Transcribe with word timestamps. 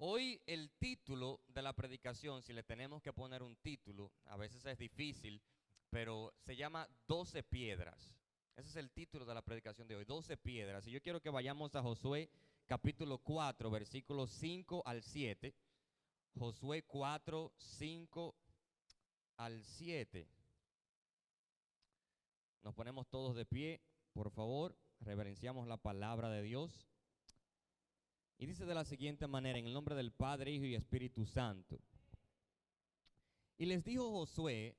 Hoy 0.00 0.40
el 0.46 0.70
título 0.78 1.40
de 1.48 1.60
la 1.60 1.72
predicación, 1.72 2.40
si 2.40 2.52
le 2.52 2.62
tenemos 2.62 3.02
que 3.02 3.12
poner 3.12 3.42
un 3.42 3.56
título, 3.56 4.12
a 4.26 4.36
veces 4.36 4.64
es 4.64 4.78
difícil, 4.78 5.42
pero 5.90 6.32
se 6.38 6.54
llama 6.54 6.88
12 7.08 7.42
piedras. 7.42 8.14
Ese 8.54 8.68
es 8.68 8.76
el 8.76 8.92
título 8.92 9.24
de 9.24 9.34
la 9.34 9.42
predicación 9.42 9.88
de 9.88 9.96
hoy, 9.96 10.04
12 10.04 10.36
piedras. 10.36 10.86
Y 10.86 10.92
yo 10.92 11.02
quiero 11.02 11.20
que 11.20 11.30
vayamos 11.30 11.74
a 11.74 11.82
Josué 11.82 12.30
capítulo 12.66 13.18
4, 13.18 13.70
versículos 13.72 14.30
5 14.30 14.84
al 14.86 15.02
7. 15.02 15.52
Josué 16.38 16.84
4, 16.84 17.52
5 17.56 18.36
al 19.38 19.64
7. 19.64 20.28
Nos 22.62 22.72
ponemos 22.72 23.08
todos 23.08 23.34
de 23.34 23.44
pie, 23.44 23.80
por 24.12 24.30
favor, 24.30 24.78
reverenciamos 25.00 25.66
la 25.66 25.76
palabra 25.76 26.30
de 26.30 26.42
Dios. 26.42 26.86
Y 28.38 28.46
dice 28.46 28.64
de 28.64 28.74
la 28.74 28.84
siguiente 28.84 29.26
manera, 29.26 29.58
en 29.58 29.66
el 29.66 29.72
nombre 29.72 29.96
del 29.96 30.12
Padre, 30.12 30.52
Hijo 30.52 30.64
y 30.64 30.76
Espíritu 30.76 31.26
Santo. 31.26 31.80
Y 33.56 33.66
les 33.66 33.84
dijo 33.84 34.12
Josué, 34.12 34.76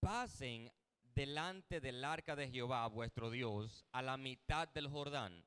pasen 0.00 0.72
delante 1.14 1.82
del 1.82 2.02
arca 2.02 2.34
de 2.34 2.50
Jehová, 2.50 2.86
vuestro 2.86 3.30
Dios, 3.30 3.84
a 3.92 4.00
la 4.00 4.16
mitad 4.16 4.66
del 4.68 4.88
Jordán. 4.88 5.44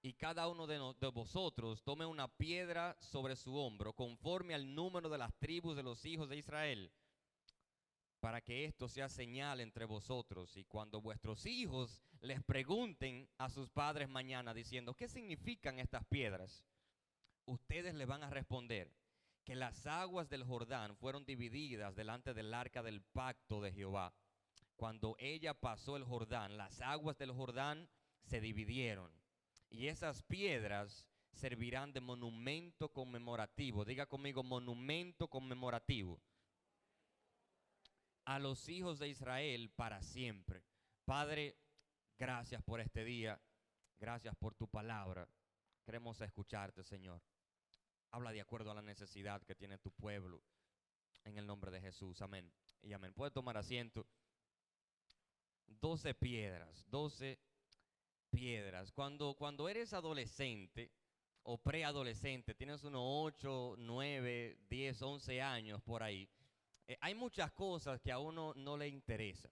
Y 0.00 0.14
cada 0.14 0.46
uno 0.46 0.68
de, 0.68 0.78
vosotros 1.12 1.82
tome 1.82 2.06
una 2.06 2.28
piedra 2.28 2.96
sobre 3.00 3.34
su 3.34 3.56
hombro, 3.56 3.92
conforme 3.92 4.54
al 4.54 4.72
número 4.74 5.08
de 5.08 5.18
las 5.18 5.34
tribus 5.34 5.76
de 5.76 5.82
los 5.82 6.04
hijos 6.04 6.28
de 6.28 6.36
Israel, 6.36 6.92
para 8.20 8.40
que 8.40 8.64
esto 8.64 8.88
sea 8.88 9.08
señal 9.08 9.60
entre 9.60 9.84
vosotros. 9.84 10.56
Y 10.56 10.64
cuando 10.64 11.00
vuestros 11.00 11.46
hijos 11.46 12.00
les 12.22 12.40
pregunten 12.42 13.28
a 13.38 13.50
sus 13.50 13.68
padres 13.68 14.08
mañana 14.08 14.54
diciendo, 14.54 14.94
¿qué 14.94 15.08
significan 15.08 15.80
estas 15.80 16.04
piedras? 16.04 16.64
Ustedes 17.46 17.94
le 17.94 18.06
van 18.06 18.22
a 18.22 18.30
responder 18.30 18.92
que 19.44 19.56
las 19.56 19.86
aguas 19.88 20.28
del 20.28 20.44
Jordán 20.44 20.96
fueron 20.96 21.24
divididas 21.24 21.96
delante 21.96 22.32
del 22.32 22.54
arca 22.54 22.80
del 22.84 23.02
pacto 23.02 23.60
de 23.60 23.72
Jehová. 23.72 24.14
Cuando 24.76 25.16
ella 25.18 25.52
pasó 25.52 25.96
el 25.96 26.04
Jordán, 26.04 26.56
las 26.56 26.80
aguas 26.80 27.18
del 27.18 27.32
Jordán 27.32 27.88
se 28.22 28.40
dividieron. 28.40 29.10
Y 29.68 29.88
esas 29.88 30.22
piedras 30.22 31.08
servirán 31.32 31.92
de 31.92 32.00
monumento 32.00 32.92
conmemorativo. 32.92 33.84
Diga 33.84 34.06
conmigo, 34.06 34.44
monumento 34.44 35.26
conmemorativo. 35.28 36.20
A 38.24 38.38
los 38.38 38.68
hijos 38.68 39.00
de 39.00 39.08
Israel 39.08 39.70
para 39.70 40.02
siempre. 40.02 40.62
Padre, 41.04 41.56
Gracias 42.18 42.62
por 42.62 42.80
este 42.80 43.04
día. 43.04 43.40
Gracias 43.98 44.34
por 44.36 44.54
tu 44.54 44.68
palabra. 44.68 45.28
Queremos 45.84 46.20
escucharte, 46.20 46.82
Señor. 46.82 47.22
Habla 48.10 48.32
de 48.32 48.40
acuerdo 48.40 48.70
a 48.70 48.74
la 48.74 48.82
necesidad 48.82 49.42
que 49.42 49.54
tiene 49.54 49.78
tu 49.78 49.90
pueblo. 49.92 50.42
En 51.24 51.38
el 51.38 51.46
nombre 51.46 51.70
de 51.70 51.80
Jesús. 51.80 52.20
Amén. 52.20 52.52
Y 52.82 52.92
amén. 52.92 53.12
Puede 53.14 53.30
tomar 53.30 53.56
asiento. 53.56 54.06
Doce 55.66 56.14
piedras. 56.14 56.84
Doce 56.88 57.38
piedras. 58.30 58.90
Cuando, 58.92 59.34
cuando 59.34 59.68
eres 59.68 59.92
adolescente 59.92 60.90
o 61.44 61.58
preadolescente, 61.58 62.54
tienes 62.54 62.82
unos 62.84 63.02
8, 63.04 63.76
9, 63.78 64.58
10, 64.68 65.02
11 65.02 65.42
años 65.42 65.82
por 65.82 66.02
ahí, 66.02 66.28
eh, 66.86 66.96
hay 67.00 67.14
muchas 67.14 67.52
cosas 67.52 68.00
que 68.00 68.12
a 68.12 68.18
uno 68.18 68.52
no 68.54 68.76
le 68.76 68.88
interesa, 68.88 69.48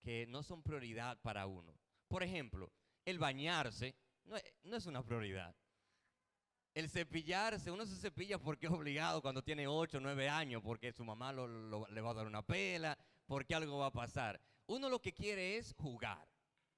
que 0.00 0.26
no 0.26 0.42
son 0.42 0.62
prioridad 0.62 1.20
para 1.22 1.46
uno. 1.46 1.74
Por 2.14 2.22
ejemplo, 2.22 2.70
el 3.04 3.18
bañarse 3.18 3.96
no 4.26 4.36
es, 4.76 4.86
una 4.86 5.02
prioridad. 5.02 5.52
El 6.72 6.88
cepillarse, 6.88 7.72
uno 7.72 7.84
se 7.86 7.96
cepilla 7.96 8.38
porque 8.38 8.66
es 8.66 8.72
obligado 8.72 9.20
cuando 9.20 9.42
tiene 9.42 9.66
8 9.66 9.98
o 9.98 10.00
9 10.00 10.28
años, 10.28 10.62
porque 10.62 10.92
su 10.92 11.04
mamá 11.04 11.32
le 11.32 12.00
va 12.00 12.10
a 12.10 12.14
dar 12.14 12.28
una 12.28 12.46
pela, 12.46 12.96
porque 13.26 13.56
algo 13.56 13.78
va 13.78 13.86
a 13.86 13.92
pasar. 13.92 14.40
Uno 14.68 14.88
lo 14.88 15.02
que 15.02 15.12
quiere 15.12 15.56
es 15.56 15.74
jugar. 15.76 16.24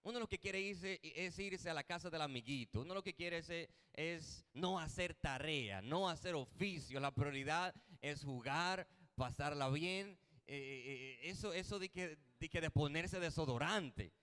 Uno 0.05 0.21
lo 0.21 0.27
que 0.27 0.39
quiere 0.39 0.59
irse, 0.59 1.01
es 1.03 1.39
irse 1.39 1.69
a 1.69 1.75
la 1.75 1.85
casa 1.85 2.09
del 2.09 2.23
amiguito. 2.23 2.81
Uno 2.81 2.95
lo 2.95 3.03
que 3.03 3.13
quiere 3.13 3.45
es, 3.93 4.47
no 4.55 4.79
hacer 4.79 5.15
tarea, 5.17 5.83
no 5.83 6.09
hacer 6.09 6.35
oficio. 6.35 6.99
La 6.99 7.15
prioridad 7.15 7.75
es 8.01 8.25
jugar, 8.25 8.89
pasarla 9.15 9.69
bien. 9.69 10.19
Eh, 10.47 10.57
eh, 10.57 11.19
eh, 11.27 11.29
eso 11.29 11.53
eso 11.53 11.79
de 11.79 11.91
que 11.91 12.17
de 12.39 12.71
ponerse 12.71 13.21
desodorante. 13.21 14.15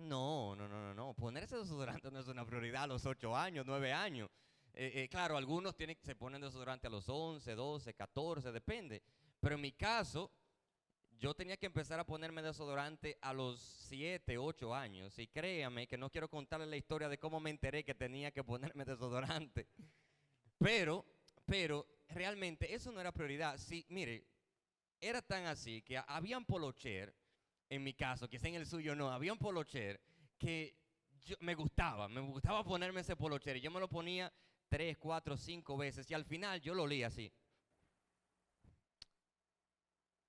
No, 0.00 0.56
no, 0.56 0.68
no, 0.68 0.80
no, 0.80 0.94
no. 0.94 1.14
Ponerse 1.14 1.56
desodorante 1.56 2.10
no 2.10 2.20
es 2.20 2.28
una 2.28 2.44
prioridad 2.44 2.84
a 2.84 2.86
los 2.86 3.06
8 3.06 3.36
años, 3.36 3.64
9 3.66 3.92
años. 3.92 4.30
Eh, 4.72 4.92
eh, 4.94 5.08
claro, 5.08 5.36
algunos 5.36 5.76
tienen, 5.76 5.96
se 6.02 6.14
ponen 6.14 6.40
desodorante 6.40 6.86
a 6.86 6.90
los 6.90 7.08
11, 7.08 7.54
12, 7.54 7.94
14, 7.94 8.52
depende. 8.52 9.02
Pero 9.40 9.56
en 9.56 9.60
mi 9.60 9.72
caso, 9.72 10.30
yo 11.18 11.34
tenía 11.34 11.56
que 11.56 11.66
empezar 11.66 12.00
a 12.00 12.06
ponerme 12.06 12.42
desodorante 12.42 13.18
a 13.20 13.32
los 13.32 13.60
7, 13.60 14.38
8 14.38 14.74
años. 14.74 15.18
Y 15.18 15.26
créame 15.26 15.86
que 15.86 15.98
no 15.98 16.10
quiero 16.10 16.28
contarles 16.28 16.68
la 16.68 16.76
historia 16.76 17.08
de 17.08 17.18
cómo 17.18 17.40
me 17.40 17.50
enteré 17.50 17.84
que 17.84 17.94
tenía 17.94 18.30
que 18.30 18.42
ponerme 18.42 18.84
desodorante. 18.86 19.68
Pero, 20.58 21.04
pero, 21.44 21.86
realmente 22.08 22.74
eso 22.74 22.90
no 22.92 23.00
era 23.00 23.12
prioridad. 23.12 23.58
Sí, 23.58 23.84
mire, 23.88 24.26
era 25.00 25.20
tan 25.22 25.46
así 25.46 25.82
que 25.82 25.98
habían 26.06 26.44
polocher 26.44 27.14
en 27.70 27.84
mi 27.84 27.94
caso, 27.94 28.28
quizá 28.28 28.48
en 28.48 28.56
el 28.56 28.66
suyo 28.66 28.96
no, 28.96 29.10
había 29.10 29.32
un 29.32 29.38
polocher 29.38 30.00
que 30.36 30.76
me 31.38 31.54
gustaba, 31.54 32.08
me 32.08 32.20
gustaba 32.20 32.64
ponerme 32.64 33.00
ese 33.00 33.14
polocher 33.14 33.56
y 33.56 33.60
yo 33.60 33.70
me 33.70 33.78
lo 33.78 33.88
ponía 33.88 34.32
tres, 34.68 34.98
cuatro, 34.98 35.36
cinco 35.36 35.76
veces 35.76 36.10
y 36.10 36.14
al 36.14 36.24
final 36.24 36.60
yo 36.60 36.74
lo 36.74 36.82
olía 36.82 37.06
así. 37.06 37.32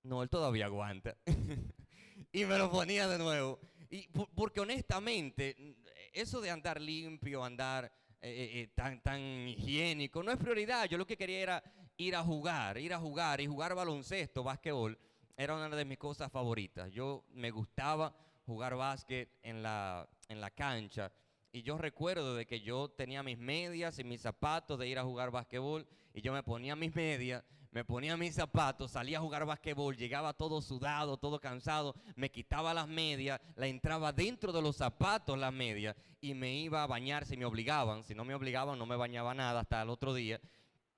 No, 0.04 0.22
él 0.22 0.30
todavía 0.30 0.66
aguanta. 0.66 1.16
y 2.32 2.44
me 2.44 2.58
lo 2.58 2.70
ponía 2.70 3.08
de 3.08 3.18
nuevo. 3.18 3.58
Y 3.90 4.08
porque 4.08 4.60
honestamente, 4.60 5.76
eso 6.12 6.40
de 6.40 6.50
andar 6.50 6.80
limpio, 6.80 7.44
andar 7.44 7.92
eh, 8.20 8.30
eh, 8.30 8.60
eh, 8.60 8.68
tan, 8.74 9.02
tan 9.02 9.20
higiénico, 9.20 10.22
no 10.22 10.30
es 10.30 10.38
prioridad. 10.38 10.88
Yo 10.88 10.96
lo 10.96 11.06
que 11.06 11.16
quería 11.16 11.40
era 11.40 11.64
ir 11.96 12.14
a 12.14 12.22
jugar, 12.22 12.78
ir 12.78 12.94
a 12.94 12.98
jugar 12.98 13.40
y 13.40 13.48
jugar 13.48 13.74
baloncesto, 13.74 14.44
básquetbol 14.44 14.96
era 15.36 15.54
una 15.54 15.68
de 15.68 15.84
mis 15.84 15.98
cosas 15.98 16.30
favoritas. 16.30 16.90
Yo 16.92 17.24
me 17.32 17.50
gustaba 17.50 18.14
jugar 18.46 18.76
básquet 18.76 19.30
en 19.42 19.62
la, 19.62 20.08
en 20.28 20.40
la 20.40 20.50
cancha. 20.50 21.12
Y 21.52 21.62
yo 21.62 21.76
recuerdo 21.76 22.34
de 22.34 22.46
que 22.46 22.60
yo 22.60 22.88
tenía 22.88 23.22
mis 23.22 23.38
medias 23.38 23.98
y 23.98 24.04
mis 24.04 24.22
zapatos 24.22 24.78
de 24.78 24.88
ir 24.88 24.98
a 24.98 25.04
jugar 25.04 25.30
básquetbol. 25.30 25.86
Y 26.14 26.20
yo 26.20 26.32
me 26.32 26.42
ponía 26.42 26.76
mis 26.76 26.94
medias, 26.94 27.44
me 27.70 27.84
ponía 27.84 28.16
mis 28.16 28.34
zapatos, 28.34 28.92
salía 28.92 29.18
a 29.18 29.20
jugar 29.20 29.46
básquetbol, 29.46 29.96
llegaba 29.96 30.34
todo 30.34 30.60
sudado, 30.60 31.16
todo 31.16 31.40
cansado, 31.40 31.94
me 32.16 32.30
quitaba 32.30 32.74
las 32.74 32.86
medias, 32.86 33.40
la 33.56 33.66
entraba 33.66 34.12
dentro 34.12 34.52
de 34.52 34.60
los 34.60 34.76
zapatos 34.76 35.38
las 35.38 35.52
medias 35.52 35.96
y 36.20 36.34
me 36.34 36.54
iba 36.54 36.82
a 36.82 36.86
bañar 36.86 37.24
si 37.24 37.36
me 37.36 37.46
obligaban. 37.46 38.04
Si 38.04 38.14
no 38.14 38.24
me 38.24 38.34
obligaban, 38.34 38.78
no 38.78 38.86
me 38.86 38.96
bañaba 38.96 39.34
nada 39.34 39.60
hasta 39.60 39.82
el 39.82 39.90
otro 39.90 40.12
día. 40.14 40.40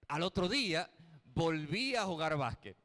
Al 0.09 0.23
otro 0.23 0.49
día 0.49 0.91
volví 1.35 1.95
a 1.97 2.05
jugar 2.05 2.37
básquet 2.37 2.77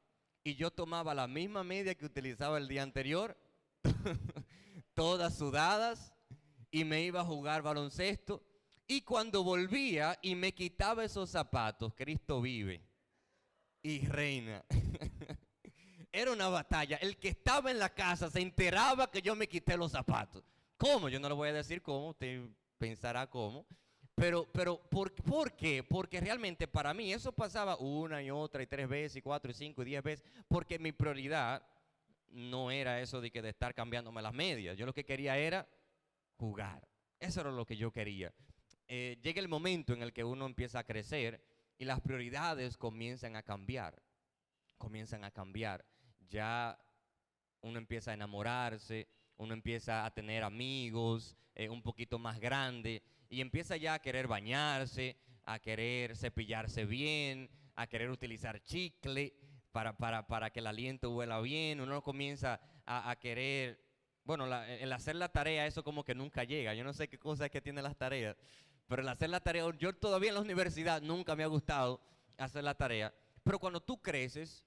y 0.44 0.56
yo 0.56 0.72
tomaba 0.72 1.14
la 1.14 1.28
misma 1.28 1.64
media 1.64 1.96
que 1.96 2.06
utilizaba 2.06 2.58
el 2.58 2.68
día 2.68 2.84
anterior, 2.84 3.38
todas 4.94 5.38
sudadas, 5.38 6.14
y 6.72 6.84
me 6.84 7.04
iba 7.04 7.22
a 7.22 7.26
jugar 7.26 7.62
baloncesto. 7.62 8.44
Y 8.88 9.02
cuando 9.02 9.44
volvía 9.44 10.18
y 10.22 10.36
me 10.36 10.54
quitaba 10.54 11.04
esos 11.04 11.30
zapatos, 11.30 11.94
Cristo 11.94 12.42
vive 12.42 12.82
y 13.82 14.06
reina. 14.08 14.64
Era 16.12 16.32
una 16.32 16.50
batalla. 16.50 16.98
El 16.98 17.18
que 17.18 17.30
estaba 17.30 17.70
en 17.70 17.80
la 17.80 17.94
casa 17.94 18.30
se 18.30 18.42
enteraba 18.42 19.12
que 19.12 19.22
yo 19.22 19.36
me 19.36 19.48
quité 19.48 19.78
los 19.78 19.92
zapatos. 19.92 20.44
¿Cómo? 20.78 21.10
Yo 21.10 21.20
no 21.20 21.30
le 21.30 21.36
voy 21.36 21.50
a 21.50 21.54
decir 21.54 21.82
cómo, 21.82 22.10
usted 22.10 22.48
pensará 22.78 23.30
cómo. 23.30 23.68
Pero, 24.20 24.46
pero 24.52 24.78
¿por, 24.78 25.14
¿por, 25.14 25.54
qué? 25.54 25.82
Porque 25.82 26.20
realmente 26.20 26.68
para 26.68 26.94
mí 26.94 27.14
eso 27.14 27.32
pasaba 27.32 27.78
una 27.78 28.22
y 28.22 28.30
otra 28.30 28.62
y 28.62 28.68
tres 28.68 28.90
veces 28.90 29.16
y 29.16 29.22
cuatro 29.22 29.50
y 29.50 29.54
cinco 29.54 29.82
y 29.82 29.86
diez 29.86 30.04
veces, 30.04 30.26
porque 30.50 30.78
mi 30.78 30.92
prioridad 30.92 31.64
no 32.32 32.70
era 32.70 33.00
eso 33.00 33.22
de 33.22 33.32
que 33.32 33.42
de 33.42 33.50
estar 33.50 33.74
cambiándome 33.74 34.22
las 34.22 34.34
medias. 34.34 34.78
Yo 34.78 34.86
lo 34.86 34.94
que 34.94 35.06
quería 35.06 35.38
era 35.38 35.66
jugar. 36.36 36.86
Eso 37.18 37.40
era 37.40 37.52
lo 37.52 37.66
que 37.66 37.78
yo 37.78 37.92
quería. 37.92 38.34
Eh, 38.90 39.18
llega 39.24 39.40
el 39.40 39.48
momento 39.48 39.94
en 39.94 40.02
el 40.02 40.12
que 40.12 40.26
uno 40.26 40.46
empieza 40.46 40.80
a 40.80 40.84
crecer 40.84 41.42
y 41.78 41.86
las 41.86 42.02
prioridades 42.02 42.76
comienzan 42.76 43.38
a 43.38 43.44
cambiar. 43.44 44.02
Comienzan 44.78 45.24
a 45.24 45.32
cambiar. 45.32 45.86
Ya 46.28 46.78
uno 47.62 47.78
empieza 47.78 48.12
a 48.12 48.16
enamorarse, 48.16 49.08
uno 49.40 49.54
empieza 49.54 50.06
a 50.06 50.12
tener 50.12 50.44
amigos 50.44 51.36
eh, 51.56 51.70
un 51.70 51.82
poquito 51.82 52.20
más 52.20 52.40
grandes 52.40 53.02
y 53.30 53.42
empieza 53.42 53.78
ya 53.78 53.96
a 53.96 54.00
querer 54.00 54.28
bañarse, 54.28 55.16
a 55.46 55.60
querer 55.60 56.16
cepillarse 56.16 56.86
bien, 56.86 57.50
a 57.76 57.88
querer 57.88 58.12
utilizar 58.12 58.62
chicle 58.62 59.34
para, 59.72 59.98
para, 59.98 60.28
para 60.28 60.50
que 60.50 60.60
el 60.60 60.68
aliento 60.68 61.10
huela 61.12 61.40
bien. 61.40 61.80
Uno 61.80 62.04
comienza 62.04 62.60
a, 62.86 63.16
querer, 63.18 63.82
bueno, 64.26 64.46
el 64.46 64.92
hacer 64.92 65.16
la 65.16 65.30
tarea, 65.30 65.66
eso 65.66 65.84
como 65.84 66.04
que 66.04 66.14
nunca 66.14 66.44
llega. 66.44 66.74
Yo 66.74 66.84
no 66.84 66.92
sé 66.92 67.08
qué 67.08 67.18
cosa 67.18 67.48
que 67.50 67.62
tiene 67.62 67.82
las 67.82 67.98
tareas, 67.98 68.36
Pero 68.88 69.02
el 69.02 69.08
hacer 69.08 69.30
la 69.30 69.40
tarea, 69.40 69.64
yo 69.78 69.96
todavía 69.96 70.30
en 70.30 70.36
la 70.36 70.42
universidad 70.42 71.02
nunca 71.02 71.36
me 71.36 71.44
ha 71.44 71.48
gustado 71.48 72.02
hacer 72.38 72.64
la 72.66 72.76
tarea. 72.76 73.14
Pero 73.44 73.58
cuando 73.58 73.80
tú 73.80 74.02
creces, 74.02 74.66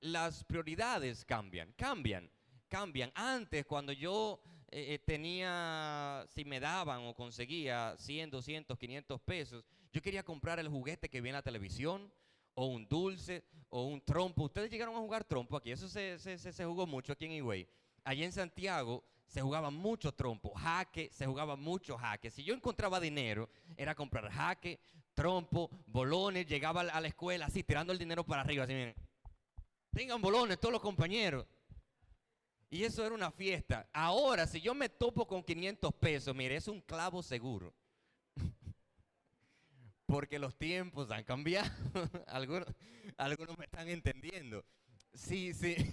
las 0.00 0.44
prioridades 0.44 1.24
cambian, 1.24 1.72
cambian, 1.72 2.30
cambian. 2.72 3.12
Antes, 3.14 3.66
cuando 3.66 3.92
yo 3.92 4.40
eh, 4.70 4.94
eh, 4.94 4.98
tenía, 4.98 6.24
si 6.34 6.42
me 6.46 6.58
daban 6.58 7.02
o 7.02 7.14
conseguía 7.14 7.94
100, 7.98 8.30
200, 8.30 8.78
500 8.78 9.20
pesos, 9.20 9.62
yo 9.92 10.00
quería 10.00 10.22
comprar 10.22 10.58
el 10.58 10.68
juguete 10.68 11.10
que 11.10 11.20
vi 11.20 11.28
en 11.28 11.34
la 11.34 11.42
televisión, 11.42 12.10
o 12.54 12.66
un 12.66 12.88
dulce, 12.88 13.44
o 13.68 13.84
un 13.84 14.00
trompo. 14.00 14.44
Ustedes 14.44 14.70
llegaron 14.70 14.94
a 14.96 15.00
jugar 15.00 15.22
trompo 15.22 15.58
aquí, 15.58 15.70
eso 15.70 15.86
se, 15.86 16.18
se 16.18 16.64
jugó 16.64 16.86
mucho 16.86 17.12
aquí 17.12 17.26
en 17.26 17.32
Higüey. 17.32 17.68
Allí 18.04 18.24
en 18.24 18.32
Santiago 18.32 19.04
se 19.26 19.42
jugaba 19.42 19.70
mucho 19.70 20.12
trompo, 20.12 20.54
jaque, 20.54 21.10
se 21.12 21.26
jugaba 21.26 21.56
mucho 21.56 21.98
jaque. 21.98 22.30
Si 22.30 22.42
yo 22.42 22.54
encontraba 22.54 23.00
dinero, 23.00 23.50
era 23.76 23.94
comprar 23.94 24.30
jaque, 24.30 24.80
trompo, 25.12 25.68
bolones, 25.86 26.46
llegaba 26.46 26.80
a 26.80 27.00
la 27.02 27.08
escuela 27.08 27.46
así, 27.46 27.62
tirando 27.62 27.92
el 27.92 27.98
dinero 27.98 28.24
para 28.24 28.40
arriba, 28.40 28.64
así 28.64 28.72
miren. 28.72 28.94
Tengan 29.90 30.22
bolones 30.22 30.58
todos 30.58 30.72
los 30.72 30.80
compañeros. 30.80 31.46
Y 32.72 32.84
eso 32.84 33.04
era 33.04 33.14
una 33.14 33.30
fiesta. 33.30 33.86
Ahora, 33.92 34.46
si 34.46 34.58
yo 34.58 34.74
me 34.74 34.88
topo 34.88 35.26
con 35.26 35.44
500 35.44 35.92
pesos, 35.92 36.34
mire, 36.34 36.56
es 36.56 36.68
un 36.68 36.80
clavo 36.80 37.22
seguro. 37.22 37.74
Porque 40.06 40.38
los 40.38 40.56
tiempos 40.56 41.10
han 41.10 41.22
cambiado. 41.22 41.70
algunos, 42.28 42.66
algunos 43.18 43.58
me 43.58 43.66
están 43.66 43.90
entendiendo. 43.90 44.64
Sí, 45.14 45.52
sí. 45.54 45.76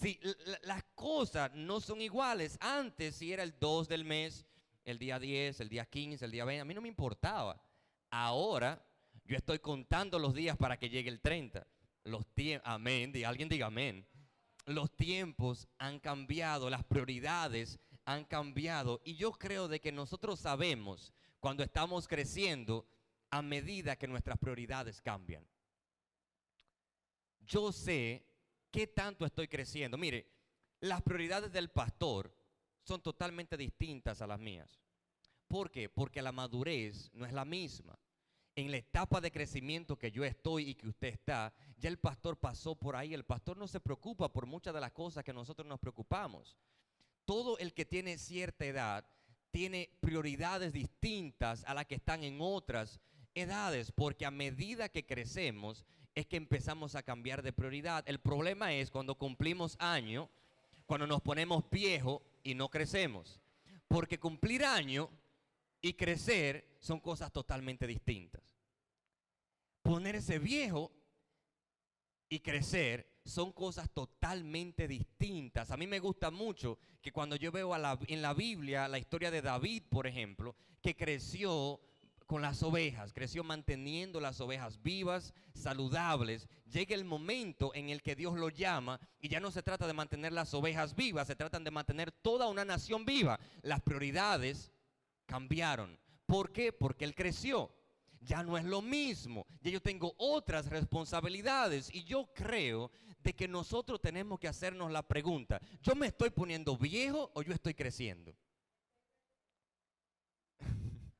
Sí, 0.00 0.18
las 0.62 0.82
cosas 0.94 1.52
no 1.52 1.78
son 1.78 2.00
iguales. 2.00 2.56
Antes, 2.62 3.16
si 3.16 3.30
era 3.30 3.42
el 3.42 3.58
2 3.60 3.88
del 3.88 4.06
mes, 4.06 4.46
el 4.86 4.98
día 4.98 5.18
10, 5.18 5.60
el 5.60 5.68
día 5.68 5.84
15, 5.84 6.24
el 6.24 6.30
día 6.30 6.46
20, 6.46 6.62
a 6.62 6.64
mí 6.64 6.72
no 6.72 6.80
me 6.80 6.88
importaba. 6.88 7.62
Ahora, 8.08 8.82
yo 9.26 9.36
estoy 9.36 9.58
contando 9.58 10.18
los 10.18 10.32
días 10.32 10.56
para 10.56 10.78
que 10.78 10.88
llegue 10.88 11.10
el 11.10 11.20
30. 11.20 11.66
Los 12.04 12.26
tiempos, 12.34 12.66
amén, 12.72 13.12
alguien 13.26 13.50
diga 13.50 13.66
amén. 13.66 14.06
Los 14.66 14.94
tiempos 14.96 15.66
han 15.78 15.98
cambiado, 15.98 16.70
las 16.70 16.84
prioridades 16.84 17.78
han 18.04 18.24
cambiado. 18.24 19.00
Y 19.04 19.16
yo 19.16 19.32
creo 19.32 19.68
de 19.68 19.80
que 19.80 19.92
nosotros 19.92 20.40
sabemos 20.40 21.12
cuando 21.40 21.62
estamos 21.62 22.06
creciendo 22.06 22.86
a 23.30 23.42
medida 23.42 23.96
que 23.96 24.06
nuestras 24.06 24.38
prioridades 24.38 25.00
cambian. 25.00 25.44
Yo 27.40 27.72
sé 27.72 28.24
¿Qué 28.72 28.86
tanto 28.86 29.26
estoy 29.26 29.48
creciendo? 29.48 29.98
Mire, 29.98 30.26
las 30.80 31.02
prioridades 31.02 31.52
del 31.52 31.68
pastor 31.68 32.34
son 32.82 33.02
totalmente 33.02 33.58
distintas 33.58 34.22
a 34.22 34.26
las 34.26 34.40
mías. 34.40 34.80
¿Por 35.46 35.70
qué? 35.70 35.90
Porque 35.90 36.22
la 36.22 36.32
madurez 36.32 37.10
no 37.12 37.26
es 37.26 37.34
la 37.34 37.44
misma. 37.44 37.98
En 38.54 38.70
la 38.70 38.76
etapa 38.76 39.20
de 39.20 39.30
crecimiento 39.30 39.98
que 39.98 40.10
yo 40.10 40.24
estoy 40.24 40.70
y 40.70 40.74
que 40.74 40.88
usted 40.88 41.08
está, 41.08 41.52
ya 41.78 41.88
el 41.88 41.98
pastor 41.98 42.36
pasó 42.36 42.74
por 42.74 42.96
ahí. 42.96 43.14
El 43.14 43.24
pastor 43.24 43.56
no 43.56 43.66
se 43.66 43.80
preocupa 43.80 44.32
por 44.32 44.46
muchas 44.46 44.74
de 44.74 44.80
las 44.80 44.92
cosas 44.92 45.24
que 45.24 45.32
nosotros 45.32 45.66
nos 45.66 45.80
preocupamos. 45.80 46.56
Todo 47.24 47.56
el 47.58 47.72
que 47.72 47.84
tiene 47.84 48.18
cierta 48.18 48.66
edad 48.66 49.06
tiene 49.50 49.90
prioridades 50.00 50.72
distintas 50.72 51.64
a 51.64 51.74
las 51.74 51.86
que 51.86 51.94
están 51.94 52.24
en 52.24 52.38
otras 52.40 53.00
edades, 53.34 53.92
porque 53.92 54.26
a 54.26 54.30
medida 54.30 54.88
que 54.88 55.06
crecemos, 55.06 55.84
es 56.14 56.26
que 56.26 56.36
empezamos 56.36 56.94
a 56.94 57.02
cambiar 57.02 57.42
de 57.42 57.52
prioridad. 57.52 58.04
El 58.06 58.18
problema 58.20 58.72
es 58.74 58.90
cuando 58.90 59.16
cumplimos 59.16 59.76
año, 59.78 60.28
cuando 60.86 61.06
nos 61.06 61.22
ponemos 61.22 61.64
viejos 61.70 62.20
y 62.42 62.54
no 62.54 62.68
crecemos. 62.68 63.40
Porque 63.88 64.18
cumplir 64.18 64.64
año 64.64 65.10
y 65.82 65.94
crecer 65.94 66.76
son 66.78 67.00
cosas 67.00 67.32
totalmente 67.32 67.86
distintas. 67.86 68.42
Ponerse 69.82 70.38
viejo 70.38 70.92
y 72.28 72.40
crecer 72.40 73.20
son 73.24 73.52
cosas 73.52 73.90
totalmente 73.90 74.88
distintas. 74.88 75.70
A 75.70 75.76
mí 75.76 75.86
me 75.86 75.98
gusta 75.98 76.30
mucho 76.30 76.78
que 77.02 77.12
cuando 77.12 77.36
yo 77.36 77.50
veo 77.52 77.74
en 78.06 78.22
la 78.22 78.32
Biblia 78.32 78.88
la 78.88 78.98
historia 78.98 79.30
de 79.30 79.42
David, 79.42 79.82
por 79.90 80.06
ejemplo, 80.06 80.54
que 80.80 80.96
creció 80.96 81.80
con 82.26 82.40
las 82.40 82.62
ovejas, 82.62 83.12
creció 83.12 83.44
manteniendo 83.44 84.20
las 84.20 84.40
ovejas 84.40 84.82
vivas, 84.82 85.34
saludables. 85.52 86.48
Llega 86.72 86.94
el 86.94 87.04
momento 87.04 87.74
en 87.74 87.90
el 87.90 88.02
que 88.02 88.16
Dios 88.16 88.38
lo 88.38 88.48
llama 88.48 89.00
y 89.20 89.28
ya 89.28 89.40
no 89.40 89.50
se 89.50 89.62
trata 89.62 89.86
de 89.86 89.92
mantener 89.92 90.32
las 90.32 90.54
ovejas 90.54 90.94
vivas, 90.94 91.26
se 91.26 91.36
tratan 91.36 91.64
de 91.64 91.70
mantener 91.70 92.12
toda 92.12 92.48
una 92.48 92.64
nación 92.64 93.04
viva. 93.04 93.38
Las 93.62 93.82
prioridades 93.82 94.72
cambiaron. 95.32 95.98
¿Por 96.26 96.52
qué? 96.52 96.74
Porque 96.74 97.06
Él 97.06 97.14
creció. 97.14 97.74
Ya 98.20 98.42
no 98.42 98.58
es 98.58 98.64
lo 98.64 98.82
mismo. 98.82 99.46
Ya 99.62 99.70
yo 99.70 99.80
tengo 99.80 100.14
otras 100.18 100.66
responsabilidades 100.66 101.88
y 101.92 102.04
yo 102.04 102.30
creo 102.34 102.90
de 103.20 103.32
que 103.32 103.48
nosotros 103.48 103.98
tenemos 104.02 104.38
que 104.38 104.48
hacernos 104.48 104.92
la 104.92 105.02
pregunta, 105.02 105.58
¿yo 105.80 105.94
me 105.94 106.08
estoy 106.08 106.28
poniendo 106.28 106.76
viejo 106.76 107.30
o 107.34 107.42
yo 107.42 107.54
estoy 107.54 107.72
creciendo? 107.72 108.36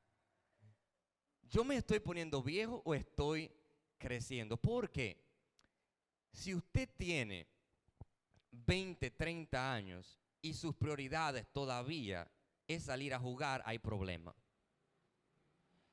¿Yo 1.49 1.63
me 1.63 1.77
estoy 1.77 1.99
poniendo 1.99 2.43
viejo 2.43 2.83
o 2.85 2.93
estoy 2.93 3.51
creciendo? 3.97 4.57
Porque 4.57 5.25
si 6.31 6.53
usted 6.53 6.87
tiene 6.95 7.47
20, 8.51 9.09
30 9.09 9.73
años 9.73 10.19
y 10.39 10.53
sus 10.53 10.75
prioridades 10.75 11.47
todavía 11.51 12.29
es 12.67 12.83
salir 12.83 13.13
a 13.13 13.19
jugar, 13.19 13.61
hay 13.65 13.79
problema. 13.79 14.35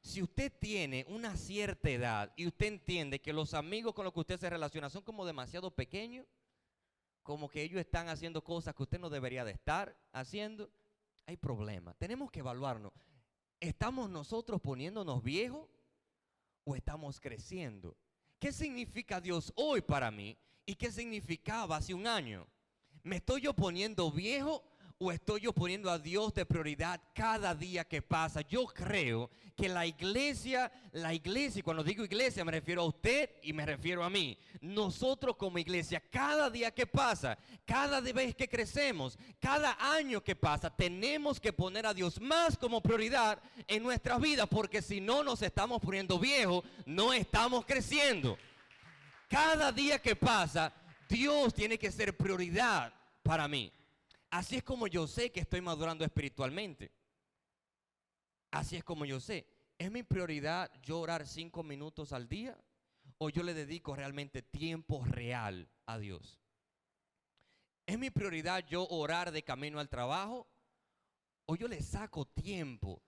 Si 0.03 0.23
usted 0.23 0.53
tiene 0.59 1.05
una 1.09 1.37
cierta 1.37 1.91
edad 1.91 2.33
y 2.37 2.47
usted 2.47 2.67
entiende 2.67 3.21
que 3.21 3.33
los 3.33 3.53
amigos 3.53 3.95
con 3.95 4.05
los 4.05 4.15
que 4.15 4.21
usted 4.21 4.41
se 4.41 4.49
relaciona 4.49 4.89
son 4.89 5.03
como 5.03 5.27
demasiado 5.27 5.71
pequeños, 5.71 6.27
como 7.23 7.49
que 7.49 7.63
ellos 7.63 7.81
están 7.81 8.09
haciendo 8.09 8.43
cosas 8.43 8.75
que 8.75 8.83
usted 8.83 8.99
no 8.99 9.11
debería 9.11 9.45
de 9.45 9.53
estar 9.53 9.95
haciendo, 10.13 10.71
hay 11.27 11.37
problema. 11.37 11.95
Tenemos 11.95 12.31
que 12.31 12.41
evaluarnos. 12.41 12.93
¿Estamos 13.61 14.09
nosotros 14.09 14.61
poniéndonos 14.61 15.23
viejos 15.23 15.69
o 16.65 16.75
estamos 16.75 17.21
creciendo? 17.21 17.95
¿Qué 18.39 18.53
significa 18.53 19.21
Dios 19.21 19.53
hoy 19.55 19.83
para 19.83 20.11
mí 20.11 20.39
y 20.65 20.75
qué 20.75 20.91
significaba 20.91 21.77
hace 21.77 21.93
un 21.93 22.07
año? 22.07 22.47
¿Me 23.03 23.17
estoy 23.17 23.43
yo 23.43 23.53
poniendo 23.53 24.11
viejo 24.11 24.65
o 25.03 25.11
estoy 25.11 25.41
yo 25.41 25.55
poniendo 25.55 25.91
a 25.91 25.99
Dios 25.99 26.35
de 26.35 26.45
prioridad 26.45 27.01
cada 27.15 27.55
día 27.55 27.85
que 27.85 28.03
pasa? 28.03 28.43
Yo 28.43 28.67
creo 28.67 29.31
que 29.57 29.67
la 29.67 29.87
iglesia, 29.87 30.71
la 30.93 31.15
iglesia, 31.15 31.63
cuando 31.63 31.83
digo 31.83 32.05
iglesia 32.05 32.45
me 32.45 32.53
refiero 32.53 32.83
a 32.83 32.87
usted 32.87 33.31
y 33.43 33.55
me 33.55 33.65
refiero 33.65 34.05
a 34.05 34.11
mí. 34.11 34.39
Nosotros 34.61 35.37
como 35.37 35.59
iglesia, 35.59 36.03
cada 36.11 36.51
día 36.51 36.71
que 36.71 36.87
pasa, 36.87 37.39
cada 37.65 38.03
vez 38.03 38.35
que 38.35 38.47
crecemos, 38.47 39.19
cada 39.41 39.75
año 39.95 40.23
que 40.23 40.37
pasa, 40.37 40.69
tenemos 40.69 41.41
que 41.41 41.55
poner 41.55 41.87
a 41.87 41.95
Dios 41.95 42.21
más 42.21 42.59
como 42.59 42.83
prioridad 42.83 43.41
en 43.69 43.83
nuestras 43.83 44.21
vidas, 44.21 44.49
porque 44.51 44.83
si 44.83 45.01
no 45.01 45.25
nos 45.25 45.41
estamos 45.41 45.81
poniendo 45.81 46.19
viejos, 46.19 46.63
no 46.85 47.15
estamos 47.15 47.65
creciendo. 47.65 48.37
Cada 49.31 49.73
día 49.73 49.99
que 49.99 50.15
pasa, 50.15 50.75
Dios 51.09 51.55
tiene 51.55 51.79
que 51.79 51.91
ser 51.91 52.15
prioridad 52.15 52.93
para 53.23 53.49
mí. 53.49 53.73
Así 54.31 54.57
es 54.57 54.63
como 54.63 54.87
yo 54.87 55.09
sé 55.09 55.33
que 55.33 55.41
estoy 55.41 55.61
madurando 55.61 56.05
espiritualmente. 56.05 56.93
Así 58.53 58.77
es 58.77 58.85
como 58.85 59.05
yo 59.05 59.19
sé. 59.19 59.47
¿Es 59.77 59.91
mi 59.91 60.03
prioridad 60.03 60.71
yo 60.83 61.01
orar 61.01 61.27
cinco 61.27 61.63
minutos 61.65 62.13
al 62.13 62.29
día? 62.29 62.57
¿O 63.19 63.29
yo 63.29 63.43
le 63.43 63.55
dedico 63.55 63.97
realmente 63.97 64.43
tiempo 64.43 65.05
real 65.05 65.69
a 65.87 65.99
Dios? 65.99 66.39
¿Es 67.87 67.99
mi 67.99 68.11
prioridad 68.11 68.65
yo 68.67 68.87
orar 68.89 69.33
de 69.33 69.43
camino 69.43 69.81
al 69.81 69.89
trabajo? 69.89 70.47
¿O 71.47 71.57
yo 71.57 71.67
le 71.67 71.83
saco 71.83 72.25
tiempo 72.25 73.03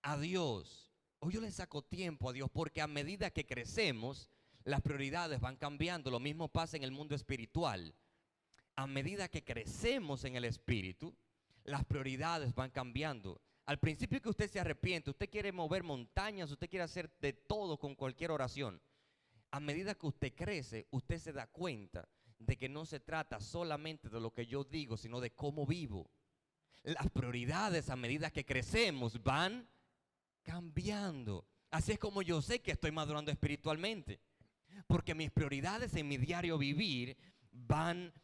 a 0.00 0.16
Dios? 0.16 0.90
¿O 1.18 1.30
yo 1.30 1.40
le 1.40 1.52
saco 1.52 1.82
tiempo 1.82 2.30
a 2.30 2.32
Dios? 2.32 2.48
Porque 2.50 2.80
a 2.80 2.86
medida 2.86 3.30
que 3.30 3.44
crecemos, 3.44 4.30
las 4.64 4.80
prioridades 4.80 5.38
van 5.40 5.56
cambiando. 5.56 6.10
Lo 6.10 6.18
mismo 6.18 6.48
pasa 6.48 6.78
en 6.78 6.84
el 6.84 6.92
mundo 6.92 7.14
espiritual 7.14 7.94
a 8.76 8.86
medida 8.86 9.28
que 9.28 9.44
crecemos 9.44 10.24
en 10.24 10.36
el 10.36 10.44
Espíritu, 10.44 11.14
las 11.64 11.84
prioridades 11.84 12.54
van 12.54 12.70
cambiando. 12.70 13.40
Al 13.66 13.78
principio 13.78 14.20
que 14.20 14.30
usted 14.30 14.50
se 14.50 14.60
arrepiente, 14.60 15.10
usted 15.10 15.30
quiere 15.30 15.52
mover 15.52 15.82
montañas, 15.82 16.50
usted 16.50 16.68
quiere 16.68 16.84
hacer 16.84 17.10
de 17.20 17.32
todo 17.32 17.78
con 17.78 17.94
cualquier 17.94 18.30
oración. 18.30 18.80
A 19.50 19.60
medida 19.60 19.94
que 19.94 20.06
usted 20.06 20.34
crece, 20.34 20.86
usted 20.90 21.18
se 21.18 21.32
da 21.32 21.46
cuenta 21.46 22.08
de 22.38 22.56
que 22.56 22.68
no 22.68 22.84
se 22.84 22.98
trata 22.98 23.38
solamente 23.40 24.08
de 24.08 24.20
lo 24.20 24.32
que 24.32 24.46
yo 24.46 24.64
digo, 24.64 24.96
sino 24.96 25.20
de 25.20 25.32
cómo 25.32 25.66
vivo. 25.66 26.10
Las 26.82 27.08
prioridades 27.10 27.88
a 27.90 27.96
medida 27.96 28.30
que 28.30 28.44
crecemos 28.44 29.22
van 29.22 29.68
cambiando. 30.42 31.46
Así 31.70 31.92
es 31.92 31.98
como 31.98 32.22
yo 32.22 32.42
sé 32.42 32.60
que 32.60 32.72
estoy 32.72 32.90
madurando 32.90 33.30
espiritualmente. 33.30 34.20
Porque 34.88 35.14
mis 35.14 35.30
prioridades 35.30 35.94
en 35.94 36.08
mi 36.08 36.16
diario 36.16 36.58
vivir 36.58 37.16
van 37.52 38.12
cambiando. 38.12 38.22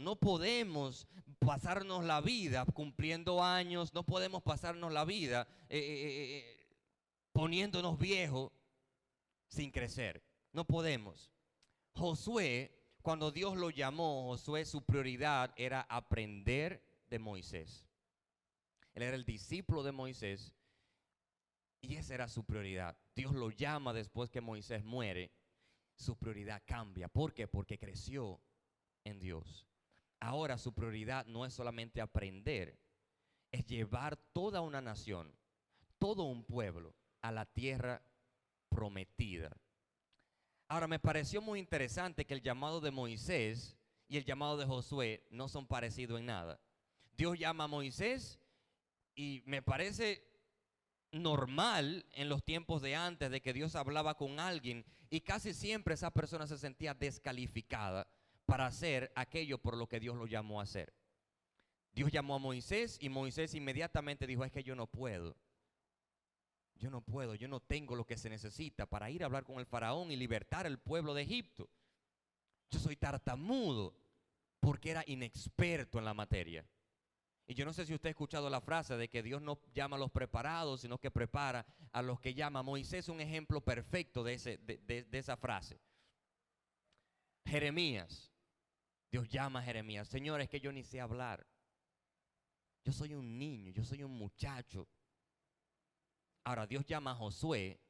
No 0.00 0.16
podemos 0.16 1.06
pasarnos 1.38 2.04
la 2.04 2.20
vida 2.20 2.64
cumpliendo 2.64 3.42
años, 3.42 3.92
no 3.94 4.04
podemos 4.04 4.42
pasarnos 4.42 4.92
la 4.92 5.04
vida 5.04 5.46
eh, 5.68 5.78
eh, 5.78 6.38
eh, 6.38 6.66
poniéndonos 7.32 7.98
viejos 7.98 8.52
sin 9.48 9.70
crecer. 9.70 10.22
No 10.52 10.64
podemos. 10.64 11.30
Josué, 11.92 12.72
cuando 13.02 13.30
Dios 13.30 13.56
lo 13.56 13.70
llamó, 13.70 14.24
Josué 14.30 14.64
su 14.64 14.82
prioridad 14.82 15.52
era 15.56 15.82
aprender 15.82 16.82
de 17.08 17.18
Moisés. 17.18 17.86
Él 18.94 19.02
era 19.02 19.16
el 19.16 19.24
discípulo 19.24 19.82
de 19.82 19.92
Moisés 19.92 20.54
y 21.80 21.96
esa 21.96 22.14
era 22.14 22.28
su 22.28 22.44
prioridad. 22.44 22.96
Dios 23.14 23.32
lo 23.34 23.50
llama 23.50 23.92
después 23.92 24.30
que 24.30 24.40
Moisés 24.40 24.84
muere. 24.84 25.30
Su 25.94 26.16
prioridad 26.16 26.62
cambia. 26.66 27.08
¿Por 27.08 27.32
qué? 27.32 27.46
Porque 27.46 27.78
creció 27.78 28.40
en 29.06 29.20
Dios. 29.20 29.66
Ahora 30.20 30.58
su 30.58 30.74
prioridad 30.74 31.26
no 31.26 31.46
es 31.46 31.54
solamente 31.54 32.00
aprender, 32.00 32.78
es 33.52 33.64
llevar 33.66 34.16
toda 34.32 34.60
una 34.60 34.80
nación, 34.80 35.32
todo 35.98 36.24
un 36.24 36.44
pueblo 36.44 36.94
a 37.22 37.30
la 37.30 37.46
tierra 37.46 38.02
prometida. 38.68 39.56
Ahora 40.68 40.88
me 40.88 40.98
pareció 40.98 41.40
muy 41.40 41.60
interesante 41.60 42.24
que 42.24 42.34
el 42.34 42.42
llamado 42.42 42.80
de 42.80 42.90
Moisés 42.90 43.76
y 44.08 44.16
el 44.16 44.24
llamado 44.24 44.56
de 44.56 44.66
Josué 44.66 45.26
no 45.30 45.48
son 45.48 45.66
parecidos 45.66 46.18
en 46.18 46.26
nada. 46.26 46.60
Dios 47.16 47.38
llama 47.38 47.64
a 47.64 47.68
Moisés 47.68 48.40
y 49.14 49.42
me 49.46 49.62
parece 49.62 50.24
normal 51.12 52.04
en 52.12 52.28
los 52.28 52.42
tiempos 52.44 52.82
de 52.82 52.96
antes 52.96 53.30
de 53.30 53.40
que 53.40 53.52
Dios 53.52 53.76
hablaba 53.76 54.16
con 54.16 54.40
alguien 54.40 54.84
y 55.08 55.20
casi 55.20 55.54
siempre 55.54 55.94
esa 55.94 56.10
persona 56.10 56.46
se 56.46 56.58
sentía 56.58 56.94
descalificada 56.94 58.08
para 58.46 58.66
hacer 58.66 59.12
aquello 59.14 59.58
por 59.58 59.76
lo 59.76 59.88
que 59.88 60.00
Dios 60.00 60.16
lo 60.16 60.26
llamó 60.26 60.60
a 60.60 60.62
hacer. 60.62 60.94
Dios 61.92 62.10
llamó 62.12 62.36
a 62.36 62.38
Moisés 62.38 62.98
y 63.00 63.08
Moisés 63.08 63.54
inmediatamente 63.54 64.26
dijo, 64.26 64.44
es 64.44 64.52
que 64.52 64.62
yo 64.62 64.74
no 64.74 64.86
puedo. 64.86 65.36
Yo 66.76 66.90
no 66.90 67.00
puedo, 67.00 67.34
yo 67.34 67.48
no 67.48 67.60
tengo 67.60 67.96
lo 67.96 68.06
que 68.06 68.18
se 68.18 68.28
necesita 68.28 68.86
para 68.86 69.10
ir 69.10 69.22
a 69.22 69.26
hablar 69.26 69.44
con 69.44 69.58
el 69.58 69.66
faraón 69.66 70.10
y 70.10 70.16
libertar 70.16 70.66
al 70.66 70.78
pueblo 70.78 71.14
de 71.14 71.22
Egipto. 71.22 71.68
Yo 72.70 72.78
soy 72.78 72.96
tartamudo 72.96 73.94
porque 74.60 74.90
era 74.90 75.04
inexperto 75.06 75.98
en 75.98 76.04
la 76.04 76.14
materia. 76.14 76.66
Y 77.46 77.54
yo 77.54 77.64
no 77.64 77.72
sé 77.72 77.86
si 77.86 77.94
usted 77.94 78.08
ha 78.08 78.10
escuchado 78.10 78.50
la 78.50 78.60
frase 78.60 78.96
de 78.96 79.08
que 79.08 79.22
Dios 79.22 79.40
no 79.40 79.60
llama 79.72 79.96
a 79.96 80.00
los 80.00 80.10
preparados, 80.10 80.80
sino 80.80 80.98
que 80.98 81.12
prepara 81.12 81.64
a 81.92 82.02
los 82.02 82.20
que 82.20 82.34
llama. 82.34 82.62
Moisés 82.62 83.04
es 83.04 83.08
un 83.08 83.20
ejemplo 83.20 83.60
perfecto 83.60 84.24
de, 84.24 84.36
de, 84.66 85.18
esa 85.18 85.36
frase. 85.36 85.78
Jeremías. 87.46 88.32
Dios 89.10 89.28
llama 89.28 89.60
a 89.60 89.62
Jeremías. 89.62 90.08
Señor, 90.08 90.40
es 90.40 90.48
que 90.48 90.60
yo 90.60 90.72
ni 90.72 90.82
sé 90.82 91.00
hablar. 91.00 91.46
Yo 92.84 92.92
soy 92.92 93.14
un 93.14 93.38
niño, 93.38 93.72
yo 93.72 93.84
soy 93.84 94.02
un 94.02 94.12
muchacho. 94.12 94.88
Ahora, 96.44 96.66
Dios 96.66 96.84
llama 96.86 97.12
a 97.12 97.14
Josué. 97.16 97.80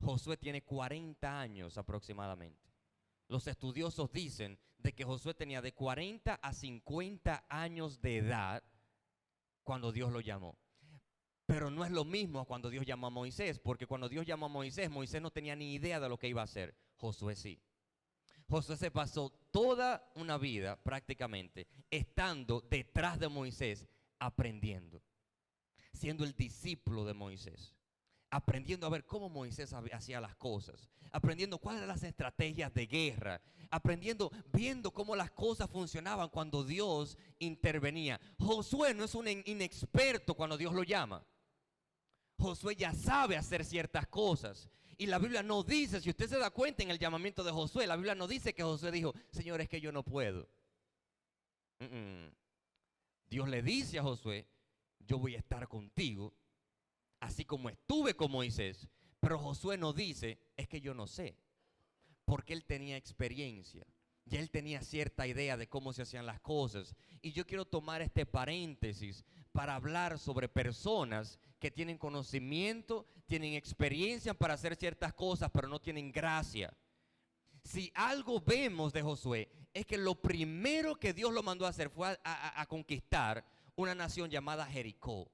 Josué 0.00 0.36
tiene 0.36 0.62
40 0.62 1.40
años 1.40 1.76
aproximadamente. 1.76 2.72
Los 3.28 3.46
estudiosos 3.46 4.10
dicen 4.12 4.58
de 4.78 4.92
que 4.92 5.04
Josué 5.04 5.34
tenía 5.34 5.62
de 5.62 5.72
40 5.72 6.34
a 6.34 6.52
50 6.52 7.44
años 7.48 8.00
de 8.00 8.18
edad 8.18 8.62
cuando 9.62 9.92
Dios 9.92 10.12
lo 10.12 10.20
llamó. 10.20 10.58
Pero 11.46 11.70
no 11.70 11.84
es 11.84 11.90
lo 11.90 12.04
mismo 12.04 12.46
cuando 12.46 12.70
Dios 12.70 12.86
llamó 12.86 13.08
a 13.08 13.10
Moisés, 13.10 13.58
porque 13.58 13.86
cuando 13.86 14.08
Dios 14.08 14.26
llamó 14.26 14.46
a 14.46 14.48
Moisés, 14.48 14.90
Moisés 14.90 15.20
no 15.20 15.30
tenía 15.30 15.54
ni 15.54 15.74
idea 15.74 16.00
de 16.00 16.08
lo 16.08 16.18
que 16.18 16.28
iba 16.28 16.40
a 16.40 16.44
hacer. 16.44 16.74
Josué 16.96 17.36
sí. 17.36 17.60
Josué 18.48 18.76
se 18.76 18.90
pasó 18.90 19.30
toda 19.50 20.10
una 20.14 20.38
vida 20.38 20.76
prácticamente 20.76 21.66
estando 21.90 22.60
detrás 22.60 23.18
de 23.18 23.28
Moisés, 23.28 23.86
aprendiendo, 24.18 25.02
siendo 25.92 26.24
el 26.24 26.34
discípulo 26.34 27.04
de 27.04 27.14
Moisés 27.14 27.74
aprendiendo 28.32 28.86
a 28.86 28.90
ver 28.90 29.04
cómo 29.04 29.28
Moisés 29.28 29.74
hacía 29.92 30.18
las 30.18 30.34
cosas, 30.36 30.88
aprendiendo 31.10 31.58
cuáles 31.58 31.82
eran 31.82 31.94
las 31.94 32.02
estrategias 32.02 32.72
de 32.72 32.86
guerra, 32.86 33.42
aprendiendo, 33.70 34.32
viendo 34.50 34.90
cómo 34.90 35.14
las 35.14 35.30
cosas 35.30 35.68
funcionaban 35.68 36.30
cuando 36.30 36.64
Dios 36.64 37.18
intervenía. 37.38 38.18
Josué 38.38 38.94
no 38.94 39.04
es 39.04 39.14
un 39.14 39.28
inexperto 39.28 40.34
cuando 40.34 40.56
Dios 40.56 40.72
lo 40.72 40.82
llama. 40.82 41.22
Josué 42.38 42.74
ya 42.74 42.94
sabe 42.94 43.36
hacer 43.36 43.66
ciertas 43.66 44.06
cosas. 44.06 44.70
Y 44.98 45.06
la 45.06 45.18
Biblia 45.18 45.42
no 45.42 45.62
dice, 45.62 46.00
si 46.00 46.10
usted 46.10 46.28
se 46.28 46.38
da 46.38 46.50
cuenta 46.50 46.82
en 46.82 46.90
el 46.90 46.98
llamamiento 46.98 47.42
de 47.42 47.50
Josué, 47.50 47.86
la 47.86 47.96
Biblia 47.96 48.14
no 48.14 48.28
dice 48.28 48.54
que 48.54 48.62
Josué 48.62 48.90
dijo, 48.92 49.14
Señor, 49.30 49.60
es 49.60 49.68
que 49.68 49.80
yo 49.80 49.92
no 49.92 50.02
puedo. 50.02 50.48
Dios 53.28 53.48
le 53.48 53.62
dice 53.62 53.98
a 53.98 54.02
Josué, 54.02 54.46
yo 55.00 55.18
voy 55.18 55.34
a 55.34 55.38
estar 55.38 55.66
contigo 55.66 56.34
así 57.22 57.44
como 57.44 57.68
estuve 57.68 58.14
con 58.14 58.30
Moisés. 58.30 58.88
Pero 59.20 59.38
Josué 59.38 59.78
no 59.78 59.92
dice, 59.92 60.38
es 60.56 60.68
que 60.68 60.80
yo 60.80 60.94
no 60.94 61.06
sé, 61.06 61.36
porque 62.24 62.52
él 62.52 62.64
tenía 62.64 62.96
experiencia. 62.96 63.86
Ya 64.24 64.40
él 64.40 64.50
tenía 64.50 64.82
cierta 64.82 65.26
idea 65.26 65.56
de 65.56 65.68
cómo 65.68 65.92
se 65.92 66.02
hacían 66.02 66.26
las 66.26 66.40
cosas. 66.40 66.94
Y 67.20 67.32
yo 67.32 67.46
quiero 67.46 67.64
tomar 67.64 68.02
este 68.02 68.24
paréntesis 68.24 69.24
para 69.52 69.74
hablar 69.74 70.18
sobre 70.18 70.48
personas 70.48 71.38
que 71.58 71.70
tienen 71.70 71.98
conocimiento, 71.98 73.06
tienen 73.26 73.54
experiencia 73.54 74.34
para 74.34 74.54
hacer 74.54 74.76
ciertas 74.76 75.12
cosas, 75.12 75.50
pero 75.52 75.68
no 75.68 75.80
tienen 75.80 76.10
gracia. 76.10 76.72
Si 77.64 77.92
algo 77.94 78.40
vemos 78.40 78.92
de 78.92 79.02
Josué, 79.02 79.48
es 79.74 79.86
que 79.86 79.98
lo 79.98 80.14
primero 80.14 80.96
que 80.96 81.12
Dios 81.12 81.32
lo 81.32 81.42
mandó 81.42 81.66
a 81.66 81.70
hacer 81.70 81.90
fue 81.90 82.18
a, 82.24 82.60
a 82.60 82.66
conquistar 82.66 83.44
una 83.76 83.94
nación 83.94 84.30
llamada 84.30 84.66
Jericó. 84.66 85.30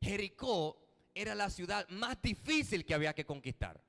Jericó 0.00 0.78
era 1.14 1.34
la 1.34 1.50
ciudad 1.50 1.88
más 1.88 2.20
difícil 2.20 2.84
que 2.84 2.94
había 2.94 3.14
que 3.14 3.24
conquistar. 3.24 3.82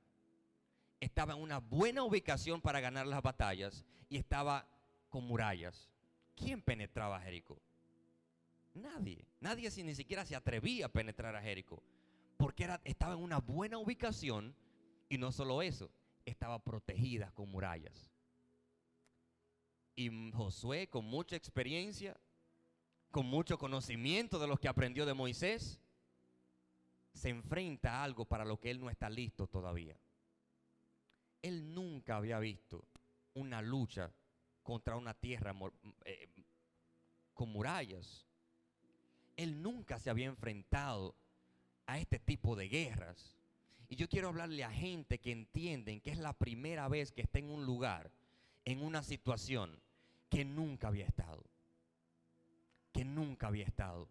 Estaba 0.99 1.33
en 1.33 1.41
una 1.41 1.59
buena 1.59 2.03
ubicación 2.03 2.61
para 2.61 2.79
ganar 2.79 3.05
las 3.05 3.21
batallas 3.21 3.85
y 4.09 4.17
estaba 4.17 4.67
con 5.09 5.25
murallas. 5.25 5.89
¿Quién 6.35 6.61
penetraba 6.61 7.17
a 7.17 7.21
Jericó? 7.21 7.59
Nadie. 8.73 9.25
Nadie 9.39 9.69
ni 9.83 9.95
siquiera 9.95 10.25
se 10.25 10.35
atrevía 10.35 10.87
a 10.87 10.91
penetrar 10.91 11.35
a 11.35 11.41
Jericó. 11.41 11.81
Porque 12.37 12.63
era, 12.63 12.81
estaba 12.83 13.13
en 13.13 13.19
una 13.19 13.39
buena 13.39 13.77
ubicación 13.77 14.55
y 15.09 15.17
no 15.17 15.31
solo 15.31 15.61
eso, 15.61 15.89
estaba 16.25 16.59
protegida 16.59 17.31
con 17.31 17.49
murallas. 17.49 18.11
Y 19.95 20.31
Josué, 20.31 20.87
con 20.87 21.05
mucha 21.05 21.35
experiencia, 21.35 22.15
con 23.09 23.25
mucho 23.25 23.57
conocimiento 23.57 24.37
de 24.37 24.47
lo 24.47 24.57
que 24.57 24.67
aprendió 24.67 25.05
de 25.05 25.15
Moisés, 25.15 25.79
se 27.13 27.29
enfrenta 27.29 27.93
a 27.93 28.03
algo 28.03 28.25
para 28.25 28.45
lo 28.45 28.59
que 28.59 28.69
él 28.69 28.79
no 28.79 28.91
está 28.91 29.09
listo 29.09 29.47
todavía. 29.47 29.97
Él 31.41 31.73
nunca 31.73 32.17
había 32.17 32.39
visto 32.39 32.85
una 33.33 33.61
lucha 33.61 34.11
contra 34.63 34.97
una 34.97 35.13
tierra 35.13 35.55
eh, 36.05 36.27
con 37.33 37.49
murallas. 37.49 38.25
Él 39.35 39.61
nunca 39.61 39.99
se 39.99 40.09
había 40.09 40.25
enfrentado 40.25 41.15
a 41.85 41.99
este 41.99 42.19
tipo 42.19 42.55
de 42.55 42.67
guerras. 42.67 43.37
Y 43.89 43.95
yo 43.95 44.09
quiero 44.09 44.27
hablarle 44.27 44.63
a 44.63 44.71
gente 44.71 45.19
que 45.19 45.31
entienden 45.31 46.01
que 46.01 46.11
es 46.11 46.17
la 46.17 46.33
primera 46.33 46.87
vez 46.89 47.11
que 47.11 47.21
está 47.21 47.39
en 47.39 47.49
un 47.49 47.65
lugar, 47.65 48.11
en 48.65 48.81
una 48.81 49.01
situación 49.01 49.79
que 50.29 50.43
nunca 50.43 50.89
había 50.89 51.05
estado. 51.05 51.45
Que 52.91 53.05
nunca 53.05 53.47
había 53.47 53.65
estado. 53.65 54.09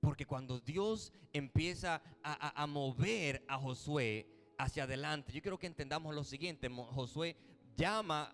Porque 0.00 0.26
cuando 0.26 0.60
Dios 0.60 1.12
empieza 1.32 2.02
a, 2.22 2.66
mover 2.66 3.44
a 3.48 3.58
Josué 3.58 4.26
hacia 4.62 4.84
adelante, 4.84 5.32
yo 5.32 5.40
quiero 5.40 5.58
que 5.58 5.66
entendamos 5.66 6.14
lo 6.14 6.24
siguiente. 6.24 6.68
Josué 6.68 7.36
llama, 7.76 8.32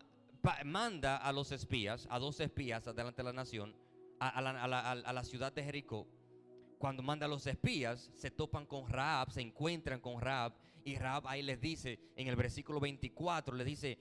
manda 0.65 1.17
a 1.17 1.33
los 1.33 1.53
espías, 1.53 2.07
a 2.11 2.19
dos 2.19 2.41
espías 2.41 2.87
adelante 2.87 3.23
de 3.23 3.25
la 3.25 3.33
nación, 3.33 3.75
a, 4.19 4.41
la, 4.41 5.25
ciudad 5.25 5.53
de 5.53 5.63
Jericó. 5.63 6.07
Cuando 6.79 7.03
manda 7.03 7.27
a 7.27 7.29
los 7.29 7.47
espías, 7.47 8.11
se 8.15 8.31
topan 8.31 8.67
con 8.67 8.89
Raab, 8.89 9.31
se 9.31 9.41
encuentran 9.41 10.01
con 10.01 10.21
Raab. 10.21 10.53
Y 10.85 10.97
Raab 10.97 11.27
ahí 11.27 11.43
les 11.43 11.61
dice, 11.61 11.99
en 12.17 12.29
el 12.29 12.37
versículo 12.37 12.81
24, 12.81 13.55
le 13.55 13.65
dice, 13.65 13.99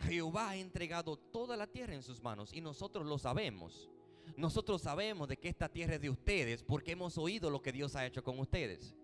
Jehová 0.00 0.50
ha 0.50 0.56
entregado 0.56 1.16
toda 1.16 1.56
la 1.56 1.66
tierra 1.66 1.94
en 1.94 2.02
sus 2.02 2.20
manos 2.20 2.52
y 2.52 2.60
nosotros 2.60 3.06
lo 3.06 3.18
sabemos. 3.18 3.88
Nosotros 4.36 4.82
sabemos 4.82 5.28
de 5.28 5.36
que 5.36 5.48
esta 5.48 5.68
tierra 5.68 5.94
es 5.94 6.00
de 6.00 6.10
ustedes 6.10 6.62
porque 6.62 6.92
hemos 6.92 7.16
oído 7.18 7.50
lo 7.50 7.62
que 7.62 7.72
Dios 7.72 7.94
ha 7.94 8.06
hecho 8.06 8.24
con 8.24 8.38
ustedes. 8.38 8.94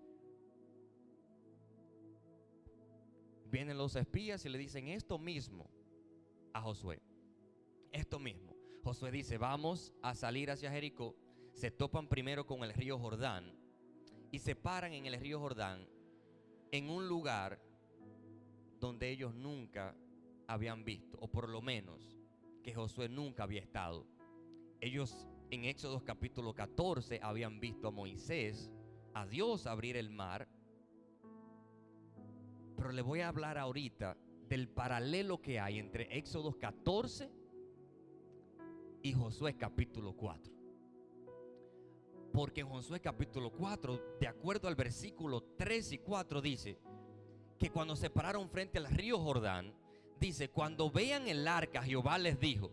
Vienen 3.51 3.79
los 3.79 3.97
espías 3.97 4.45
y 4.45 4.49
le 4.49 4.59
dicen 4.59 4.89
esto 4.89 5.19
mismo 5.19 5.69
a 6.53 6.61
Josué. 6.61 7.03
Esto 7.93 8.19
mismo. 8.19 8.55
Josué 8.85 9.11
dice, 9.11 9.39
vamos 9.39 9.93
a 10.03 10.15
salir 10.15 10.51
hacia 10.51 10.71
Jericó. 10.71 11.17
Se 11.53 11.71
topan 11.71 12.09
primero 12.09 12.47
con 12.47 12.63
el 12.63 12.73
río 12.73 12.99
Jordán 12.99 13.53
y 14.31 14.39
se 14.39 14.55
paran 14.55 14.93
en 14.93 15.07
el 15.07 15.19
río 15.19 15.41
Jordán 15.41 15.87
en 16.71 16.89
un 16.89 17.09
lugar 17.09 17.61
donde 18.79 19.11
ellos 19.11 19.35
nunca 19.35 19.95
habían 20.47 20.85
visto, 20.85 21.19
o 21.21 21.29
por 21.29 21.49
lo 21.49 21.61
menos 21.61 22.17
que 22.63 22.75
Josué 22.75 23.09
nunca 23.09 23.45
había 23.45 23.61
estado 23.61 24.07
Ellos 24.81 25.27
en 25.51 25.65
Éxodo 25.65 26.05
capítulo 26.05 26.55
14 26.55 27.21
habían 27.23 27.61
visto 27.61 27.89
a 27.89 27.91
Moisés, 27.91 28.71
a 29.15 29.27
Dios 29.27 29.67
abrir 29.67 29.97
el 29.97 30.11
mar. 30.11 30.49
Pero 32.81 32.93
le 32.93 33.03
voy 33.03 33.21
a 33.21 33.29
hablar 33.29 33.59
ahorita 33.59 34.17
del 34.49 34.67
paralelo 34.67 35.43
que 35.43 35.61
hay 35.61 35.79
entre 35.79 36.17
Éxodo 36.17 36.59
14 36.59 37.31
y 39.03 39.13
Josué 39.13 39.55
capítulo 39.59 40.15
4. 40.17 40.51
Porque 42.33 42.63
en 42.63 42.71
Josué 42.71 43.01
capítulo 43.01 43.53
4, 43.53 44.17
de 44.19 44.27
acuerdo 44.27 44.67
al 44.67 44.77
versículo 44.77 45.43
3 45.59 45.93
y 45.93 45.99
4, 45.99 46.41
dice 46.41 46.79
que 47.59 47.69
cuando 47.69 47.95
se 47.97 48.09
pararon 48.09 48.49
frente 48.49 48.79
al 48.79 48.87
río 48.87 49.19
Jordán, 49.19 49.75
dice, 50.19 50.49
cuando 50.49 50.91
vean 50.91 51.29
el 51.29 51.47
arca, 51.47 51.83
Jehová 51.83 52.17
les 52.17 52.41
dijo, 52.41 52.73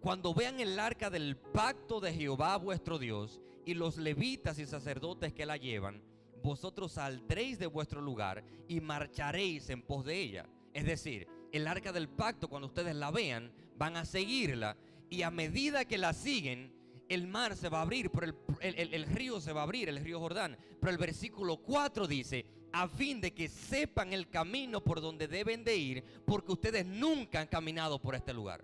cuando 0.00 0.32
vean 0.32 0.60
el 0.60 0.78
arca 0.78 1.10
del 1.10 1.36
pacto 1.36 1.98
de 1.98 2.14
Jehová 2.14 2.56
vuestro 2.56 3.00
Dios 3.00 3.40
y 3.64 3.74
los 3.74 3.96
levitas 3.96 4.60
y 4.60 4.66
sacerdotes 4.66 5.32
que 5.32 5.44
la 5.44 5.56
llevan, 5.56 6.04
vosotros 6.44 6.92
saldréis 6.92 7.58
de 7.58 7.66
vuestro 7.66 8.02
lugar 8.02 8.44
y 8.68 8.80
marcharéis 8.80 9.70
en 9.70 9.80
pos 9.80 10.04
de 10.04 10.20
ella. 10.20 10.46
Es 10.74 10.84
decir, 10.84 11.26
el 11.52 11.66
arca 11.66 11.90
del 11.90 12.06
pacto, 12.06 12.48
cuando 12.48 12.68
ustedes 12.68 12.94
la 12.94 13.10
vean, 13.10 13.50
van 13.78 13.96
a 13.96 14.04
seguirla 14.04 14.76
y 15.08 15.22
a 15.22 15.30
medida 15.30 15.86
que 15.86 15.96
la 15.96 16.12
siguen, 16.12 16.70
el 17.08 17.26
mar 17.26 17.56
se 17.56 17.70
va 17.70 17.78
a 17.78 17.82
abrir, 17.82 18.10
pero 18.10 18.36
el, 18.60 19.06
río 19.06 19.40
se 19.40 19.54
va 19.54 19.60
a 19.60 19.64
abrir, 19.64 19.88
el 19.88 20.04
río 20.04 20.20
Jordán. 20.20 20.58
Pero 20.80 20.92
el 20.92 20.98
versículo 20.98 21.56
4 21.56 22.06
dice, 22.06 22.44
a 22.72 22.88
fin 22.88 23.22
de 23.22 23.32
que 23.32 23.48
sepan 23.48 24.12
el 24.12 24.28
camino 24.28 24.84
por 24.84 25.00
donde 25.00 25.28
deben 25.28 25.64
de 25.64 25.76
ir, 25.76 26.04
porque 26.26 26.52
ustedes 26.52 26.84
nunca 26.84 27.40
han 27.40 27.46
caminado 27.46 27.98
por 27.98 28.14
este 28.14 28.34
lugar. 28.34 28.62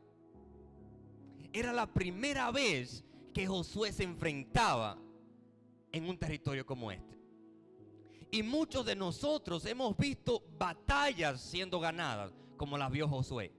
Era 1.50 1.72
la 1.72 1.87
primera 1.87 2.50
vez 2.50 3.04
que 3.32 3.46
Josué 3.46 3.90
se 3.90 4.04
enfrentaba 4.04 4.99
en 5.92 6.08
un 6.08 6.18
territorio 6.18 6.66
como 6.66 6.92
este. 6.92 7.20
Y 8.30 8.42
muchos 8.42 8.87
de 8.87 8.94
nosotros 8.94 9.66
hemos 9.66 9.96
visto 9.96 10.44
batallas 10.56 11.40
siendo 11.40 11.80
ganadas, 11.80 12.32
como 12.56 12.78
las 12.78 12.90
vio 12.90 13.08
Josué. 13.08 13.52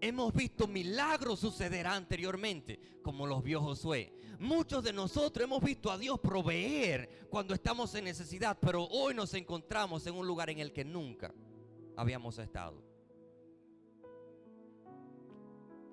Hemos 0.00 0.32
visto 0.34 0.68
milagros 0.68 1.40
suceder 1.40 1.86
anteriormente, 1.86 2.78
como 3.02 3.26
los 3.26 3.42
vio 3.42 3.60
Josué. 3.60 4.12
Muchos 4.38 4.84
de 4.84 4.92
nosotros 4.92 5.42
hemos 5.42 5.62
visto 5.62 5.90
a 5.90 5.98
Dios 5.98 6.20
proveer 6.20 7.26
cuando 7.30 7.54
estamos 7.54 7.94
en 7.94 8.04
necesidad, 8.04 8.58
pero 8.60 8.84
hoy 8.84 9.14
nos 9.14 9.34
encontramos 9.34 10.06
en 10.06 10.14
un 10.14 10.26
lugar 10.26 10.50
en 10.50 10.58
el 10.58 10.72
que 10.72 10.84
nunca 10.84 11.34
habíamos 11.96 12.38
estado. 12.38 12.80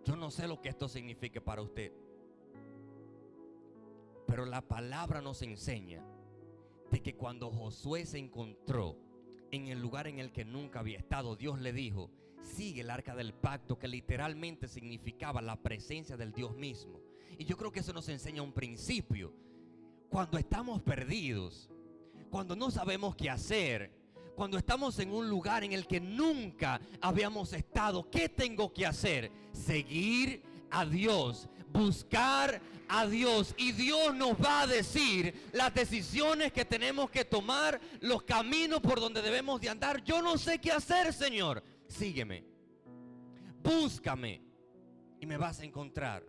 Yo 0.03 0.15
no 0.15 0.29
sé 0.29 0.47
lo 0.47 0.61
que 0.61 0.69
esto 0.69 0.87
signifique 0.87 1.41
para 1.41 1.63
usted, 1.63 1.91
pero 4.27 4.45
la 4.45 4.61
palabra 4.61 5.21
nos 5.21 5.41
enseña 5.41 6.03
de 6.91 7.01
que 7.01 7.15
cuando 7.15 7.51
Josué 7.51 8.05
se 8.05 8.17
encontró 8.17 8.97
en 9.51 9.67
el 9.67 9.79
lugar 9.79 10.07
en 10.07 10.19
el 10.19 10.31
que 10.31 10.45
nunca 10.45 10.79
había 10.79 10.97
estado, 10.97 11.35
Dios 11.35 11.59
le 11.59 11.73
dijo, 11.73 12.11
sigue 12.41 12.81
el 12.81 12.89
arca 12.89 13.15
del 13.15 13.33
pacto, 13.33 13.77
que 13.77 13.87
literalmente 13.87 14.67
significaba 14.67 15.41
la 15.41 15.61
presencia 15.61 16.17
del 16.17 16.31
Dios 16.31 16.55
mismo. 16.55 17.01
Y 17.37 17.45
yo 17.45 17.57
creo 17.57 17.71
que 17.71 17.79
eso 17.79 17.93
nos 17.93 18.07
enseña 18.09 18.41
un 18.41 18.53
principio. 18.53 19.33
Cuando 20.09 20.37
estamos 20.37 20.81
perdidos, 20.81 21.69
cuando 22.29 22.55
no 22.55 22.71
sabemos 22.71 23.15
qué 23.15 23.29
hacer, 23.29 23.91
cuando 24.35 24.57
estamos 24.57 24.99
en 24.99 25.11
un 25.11 25.29
lugar 25.29 25.63
en 25.63 25.71
el 25.71 25.87
que 25.87 25.99
nunca 25.99 26.79
habíamos 27.01 27.53
estado, 27.53 28.09
¿qué 28.09 28.29
tengo 28.29 28.73
que 28.73 28.85
hacer? 28.85 29.31
Seguir 29.51 30.43
a 30.79 30.85
Dios, 30.85 31.47
buscar 31.71 32.61
a 32.87 33.07
Dios 33.07 33.53
y 33.57 33.71
Dios 33.71 34.13
nos 34.15 34.33
va 34.33 34.61
a 34.61 34.67
decir 34.67 35.49
las 35.51 35.73
decisiones 35.73 36.53
que 36.53 36.65
tenemos 36.65 37.09
que 37.09 37.25
tomar, 37.25 37.79
los 38.01 38.23
caminos 38.23 38.79
por 38.79 38.99
donde 38.99 39.21
debemos 39.21 39.59
de 39.59 39.69
andar. 39.69 40.03
Yo 40.03 40.21
no 40.21 40.37
sé 40.37 40.59
qué 40.59 40.71
hacer, 40.71 41.13
Señor 41.13 41.63
sígueme, 41.87 42.43
búscame 43.63 44.41
y 45.19 45.25
me 45.25 45.37
vas 45.37 45.59
a 45.59 45.65
encontrar. 45.65 46.25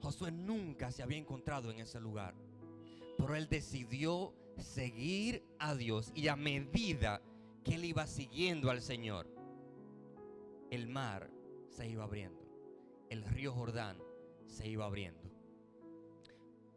Josué 0.00 0.32
nunca 0.32 0.90
se 0.90 1.02
había 1.02 1.18
encontrado 1.18 1.70
en 1.70 1.80
ese 1.80 2.00
lugar, 2.00 2.34
pero 3.16 3.36
él 3.36 3.48
decidió 3.48 4.34
seguir 4.58 5.44
a 5.58 5.74
Dios 5.74 6.10
y 6.14 6.28
a 6.28 6.36
medida 6.36 7.22
que 7.64 7.76
él 7.76 7.84
iba 7.84 8.06
siguiendo 8.06 8.70
al 8.70 8.82
Señor, 8.82 9.28
el 10.70 10.88
mar 10.88 11.30
se 11.68 11.88
iba 11.88 12.04
abriendo, 12.04 12.41
el 13.12 13.24
río 13.24 13.52
Jordán 13.52 13.98
se 14.46 14.66
iba 14.66 14.86
abriendo. 14.86 15.30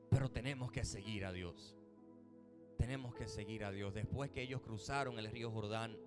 Pero 0.09 0.29
tenemos 0.29 0.69
que 0.69 0.83
seguir 0.83 1.23
a 1.23 1.31
Dios. 1.31 1.77
Tenemos 2.77 3.15
que 3.15 3.25
seguir 3.25 3.63
a 3.63 3.71
Dios. 3.71 3.93
Después 3.93 4.31
que 4.31 4.41
ellos 4.41 4.61
cruzaron 4.61 5.17
el 5.17 5.31
río 5.31 5.49
Jordán, 5.49 5.97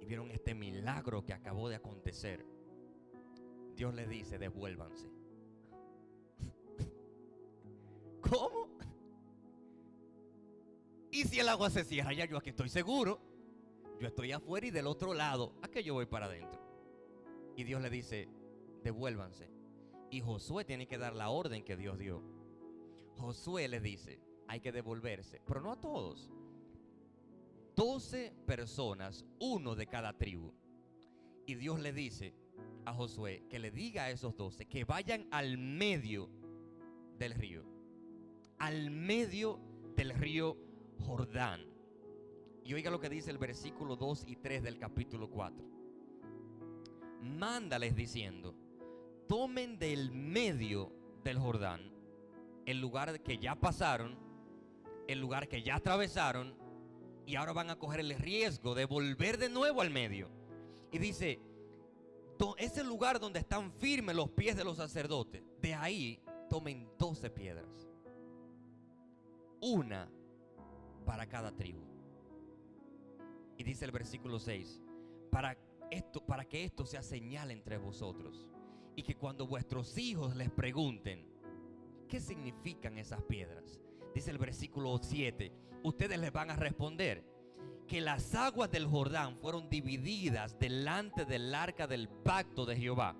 y 0.00 0.06
vieron 0.06 0.32
este 0.32 0.54
milagro 0.54 1.24
que 1.24 1.32
acabó 1.32 1.68
de 1.68 1.76
acontecer, 1.76 2.44
Dios 3.76 3.94
le 3.94 4.08
dice, 4.08 4.38
devuélvanse. 4.38 5.08
¿Cómo? 8.28 8.68
Y 11.12 11.24
si 11.24 11.38
el 11.38 11.48
agua 11.48 11.70
se 11.70 11.84
cierra, 11.84 12.12
ya 12.12 12.24
yo 12.24 12.38
aquí 12.38 12.50
estoy 12.50 12.68
seguro. 12.68 13.20
Yo 14.00 14.08
estoy 14.08 14.32
afuera 14.32 14.66
y 14.66 14.72
del 14.72 14.88
otro 14.88 15.14
lado, 15.14 15.54
¿a 15.62 15.68
qué 15.68 15.84
yo 15.84 15.94
voy 15.94 16.06
para 16.06 16.26
adentro? 16.26 16.60
Y 17.54 17.62
Dios 17.62 17.80
le 17.80 17.88
dice, 17.88 18.28
devuélvanse. 18.82 19.50
Y 20.10 20.20
Josué 20.20 20.64
tiene 20.64 20.86
que 20.86 20.98
dar 20.98 21.14
la 21.14 21.30
orden 21.30 21.64
que 21.64 21.76
Dios 21.76 21.98
dio. 21.98 22.22
Josué 23.16 23.68
le 23.68 23.80
dice, 23.80 24.20
hay 24.48 24.60
que 24.60 24.72
devolverse, 24.72 25.40
pero 25.46 25.60
no 25.60 25.72
a 25.72 25.80
todos. 25.80 26.30
12 27.76 28.34
personas, 28.46 29.24
uno 29.40 29.74
de 29.74 29.86
cada 29.86 30.12
tribu. 30.12 30.52
Y 31.46 31.54
Dios 31.54 31.80
le 31.80 31.92
dice 31.92 32.34
a 32.84 32.92
Josué 32.92 33.44
que 33.48 33.58
le 33.58 33.70
diga 33.70 34.04
a 34.04 34.10
esos 34.10 34.36
12 34.36 34.66
que 34.66 34.84
vayan 34.84 35.26
al 35.30 35.56
medio 35.58 36.28
del 37.18 37.34
río. 37.34 37.64
Al 38.58 38.90
medio 38.90 39.58
del 39.96 40.10
río 40.10 40.56
Jordán. 41.06 41.66
Y 42.64 42.74
oiga 42.74 42.90
lo 42.90 43.00
que 43.00 43.08
dice 43.08 43.30
el 43.30 43.38
versículo 43.38 43.96
2 43.96 44.24
y 44.28 44.36
3 44.36 44.62
del 44.62 44.78
capítulo 44.78 45.30
4. 45.30 45.64
Mándales 47.22 47.96
diciendo, 47.96 48.54
tomen 49.32 49.78
del 49.78 50.10
medio 50.10 50.92
del 51.24 51.38
Jordán 51.38 51.90
el 52.66 52.82
lugar 52.82 53.22
que 53.22 53.38
ya 53.38 53.54
pasaron, 53.54 54.14
el 55.08 55.20
lugar 55.20 55.48
que 55.48 55.62
ya 55.62 55.76
atravesaron 55.76 56.54
y 57.24 57.36
ahora 57.36 57.54
van 57.54 57.70
a 57.70 57.78
coger 57.78 58.00
el 58.00 58.14
riesgo 58.14 58.74
de 58.74 58.84
volver 58.84 59.38
de 59.38 59.48
nuevo 59.48 59.80
al 59.80 59.88
medio. 59.88 60.28
Y 60.90 60.98
dice, 60.98 61.40
ese 62.58 62.84
lugar 62.84 63.20
donde 63.20 63.38
están 63.38 63.72
firmes 63.72 64.14
los 64.14 64.28
pies 64.28 64.54
de 64.54 64.64
los 64.64 64.76
sacerdotes, 64.76 65.42
de 65.62 65.72
ahí 65.76 66.20
tomen 66.50 66.86
12 66.98 67.30
piedras. 67.30 67.88
Una 69.62 70.10
para 71.06 71.26
cada 71.26 71.56
tribu. 71.56 71.86
Y 73.56 73.64
dice 73.64 73.86
el 73.86 73.92
versículo 73.92 74.38
6, 74.38 74.82
para 75.30 75.56
esto 75.90 76.20
para 76.20 76.44
que 76.44 76.64
esto 76.64 76.84
sea 76.84 77.02
señal 77.02 77.50
entre 77.50 77.78
vosotros 77.78 78.51
y 78.96 79.02
que 79.02 79.16
cuando 79.16 79.46
vuestros 79.46 79.96
hijos 79.98 80.36
les 80.36 80.50
pregunten 80.50 81.26
qué 82.08 82.20
significan 82.20 82.98
esas 82.98 83.22
piedras, 83.22 83.80
dice 84.14 84.30
el 84.30 84.38
versículo 84.38 84.98
7, 85.02 85.52
ustedes 85.82 86.18
les 86.18 86.32
van 86.32 86.50
a 86.50 86.56
responder 86.56 87.24
que 87.86 88.00
las 88.00 88.34
aguas 88.34 88.70
del 88.70 88.86
Jordán 88.86 89.36
fueron 89.36 89.68
divididas 89.68 90.58
delante 90.58 91.24
del 91.24 91.54
arca 91.54 91.86
del 91.86 92.08
pacto 92.08 92.64
de 92.64 92.76
Jehová. 92.76 93.16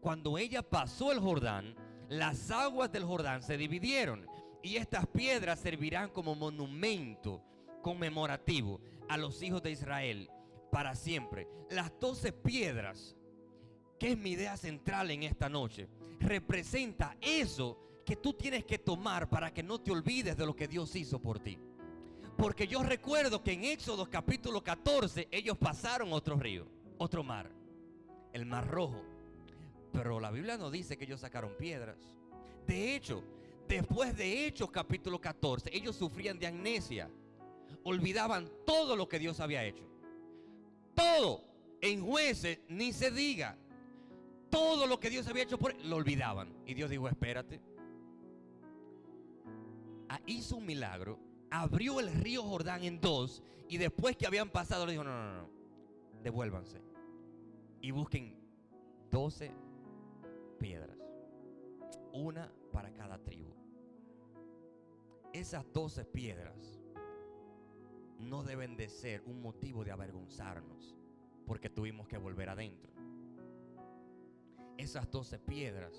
Cuando 0.00 0.38
ella 0.38 0.62
pasó 0.62 1.12
el 1.12 1.18
Jordán, 1.18 1.74
las 2.08 2.50
aguas 2.50 2.92
del 2.92 3.04
Jordán 3.04 3.42
se 3.42 3.56
dividieron 3.56 4.26
y 4.62 4.76
estas 4.76 5.06
piedras 5.06 5.60
servirán 5.60 6.10
como 6.10 6.34
monumento 6.34 7.42
conmemorativo 7.82 8.80
a 9.08 9.16
los 9.16 9.42
hijos 9.42 9.62
de 9.62 9.72
Israel 9.72 10.30
para 10.70 10.94
siempre. 10.94 11.48
Las 11.70 11.92
doce 11.98 12.32
piedras, 12.32 13.15
que 13.98 14.12
es 14.12 14.18
mi 14.18 14.30
idea 14.30 14.56
central 14.56 15.10
en 15.10 15.22
esta 15.22 15.48
noche, 15.48 15.88
representa 16.20 17.16
eso 17.20 17.78
que 18.04 18.16
tú 18.16 18.32
tienes 18.34 18.64
que 18.64 18.78
tomar 18.78 19.28
para 19.28 19.52
que 19.52 19.62
no 19.62 19.80
te 19.80 19.90
olvides 19.90 20.36
de 20.36 20.46
lo 20.46 20.54
que 20.54 20.68
Dios 20.68 20.94
hizo 20.94 21.18
por 21.20 21.40
ti. 21.40 21.58
Porque 22.36 22.68
yo 22.68 22.82
recuerdo 22.82 23.42
que 23.42 23.52
en 23.52 23.64
Éxodo 23.64 24.08
capítulo 24.08 24.62
14 24.62 25.28
ellos 25.30 25.56
pasaron 25.56 26.12
otro 26.12 26.36
río, 26.36 26.66
otro 26.98 27.24
mar, 27.24 27.50
el 28.32 28.44
mar 28.44 28.68
rojo. 28.68 29.02
Pero 29.92 30.20
la 30.20 30.30
Biblia 30.30 30.58
no 30.58 30.70
dice 30.70 30.98
que 30.98 31.04
ellos 31.04 31.20
sacaron 31.20 31.54
piedras. 31.58 31.96
De 32.66 32.94
hecho, 32.94 33.24
después 33.66 34.16
de 34.16 34.46
Hechos 34.46 34.70
capítulo 34.70 35.20
14, 35.20 35.70
ellos 35.72 35.96
sufrían 35.96 36.38
de 36.38 36.46
amnesia. 36.46 37.10
Olvidaban 37.82 38.50
todo 38.66 38.94
lo 38.94 39.08
que 39.08 39.18
Dios 39.18 39.40
había 39.40 39.64
hecho. 39.64 39.84
Todo. 40.94 41.44
En 41.80 42.04
jueces 42.04 42.58
ni 42.68 42.92
se 42.92 43.10
diga. 43.10 43.56
Todo 44.50 44.86
lo 44.86 44.98
que 45.00 45.10
Dios 45.10 45.26
había 45.28 45.42
hecho 45.42 45.58
por 45.58 45.72
él, 45.72 45.88
lo 45.88 45.96
olvidaban. 45.96 46.52
Y 46.66 46.74
Dios 46.74 46.90
dijo, 46.90 47.08
espérate. 47.08 47.60
Ah, 50.08 50.20
hizo 50.26 50.56
un 50.56 50.66
milagro, 50.66 51.18
abrió 51.50 52.00
el 52.00 52.12
río 52.12 52.42
Jordán 52.42 52.84
en 52.84 53.00
dos 53.00 53.42
y 53.68 53.76
después 53.76 54.16
que 54.16 54.26
habían 54.26 54.50
pasado 54.50 54.86
le 54.86 54.92
dijo, 54.92 55.04
no, 55.04 55.10
no, 55.10 55.42
no, 55.42 55.48
devuélvanse 56.22 56.80
y 57.80 57.90
busquen 57.90 58.34
12 59.10 59.52
piedras, 60.58 60.98
una 62.12 62.50
para 62.72 62.92
cada 62.92 63.18
tribu. 63.18 63.52
Esas 65.32 65.64
12 65.72 66.04
piedras 66.04 66.80
no 68.18 68.42
deben 68.42 68.76
de 68.76 68.88
ser 68.88 69.22
un 69.26 69.40
motivo 69.42 69.84
de 69.84 69.92
avergonzarnos 69.92 70.96
porque 71.46 71.70
tuvimos 71.70 72.08
que 72.08 72.18
volver 72.18 72.48
adentro. 72.48 72.95
Esas 74.78 75.10
12 75.10 75.38
piedras 75.40 75.92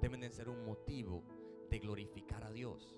deben 0.00 0.20
de 0.20 0.30
ser 0.30 0.48
un 0.48 0.64
motivo 0.64 1.22
de 1.70 1.78
glorificar 1.78 2.44
a 2.44 2.50
Dios. 2.50 2.96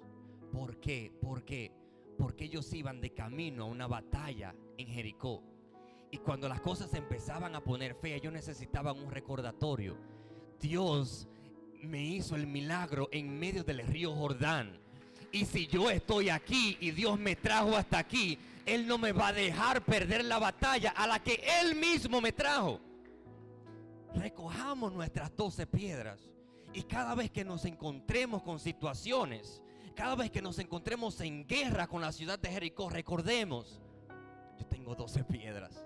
¿Por 0.51 0.79
qué? 0.79 1.13
Porque 1.21 1.73
porque 2.17 2.45
ellos 2.45 2.73
iban 2.73 3.01
de 3.01 3.11
camino 3.11 3.65
a 3.65 3.67
una 3.67 3.87
batalla 3.87 4.55
en 4.79 4.87
Jericó. 4.87 5.43
Y 6.11 6.19
cuando 6.19 6.49
las 6.49 6.61
cosas 6.61 6.95
empezaban 6.95 7.55
a 7.55 7.63
poner 7.63 7.95
feas, 7.95 8.21
ellos 8.21 8.33
necesitaban 8.33 8.99
un 8.99 9.11
recordatorio. 9.11 9.97
Dios 10.61 11.27
me 11.83 12.03
hizo 12.03 12.37
el 12.37 12.47
milagro 12.47 13.09
en 13.11 13.39
medio 13.39 13.65
del 13.65 13.87
río 13.87 14.15
Jordán. 14.15 14.79
Y 15.33 15.45
si 15.45 15.67
yo 15.67 15.91
estoy 15.91 16.29
aquí 16.29 16.77
y 16.81 16.93
Dios 16.93 17.19
me 17.19 17.35
trajo 17.35 17.77
hasta 17.77 17.99
aquí, 17.99 18.39
Él 18.65 18.87
no 18.87 18.97
me 18.97 19.13
va 19.13 19.29
a 19.29 19.33
dejar 19.33 19.85
perder 19.85 20.25
la 20.25 20.39
batalla 20.39 20.91
a 20.91 21.07
la 21.09 21.19
que 21.21 21.43
Él 21.61 21.75
mismo 21.75 22.21
me 22.21 22.31
trajo. 22.31 22.81
Recojamos 24.15 24.93
nuestras 24.93 25.35
doce 25.37 25.67
piedras 25.67 26.31
y 26.73 26.83
cada 26.83 27.15
vez 27.15 27.31
que 27.31 27.45
nos 27.45 27.65
encontremos 27.65 28.43
con 28.43 28.59
situaciones, 28.59 29.63
cada 29.95 30.15
vez 30.15 30.31
que 30.31 30.43
nos 30.43 30.59
encontremos 30.59 31.21
en 31.21 31.47
guerra 31.47 31.87
con 31.87 32.01
la 32.01 32.13
ciudad 32.13 32.39
de 32.39 32.51
Jericó, 32.51 32.91
recordemos, 32.91 33.81
yo 34.59 34.67
tengo 34.67 34.95
doce 34.95 35.25
piedras 35.25 35.85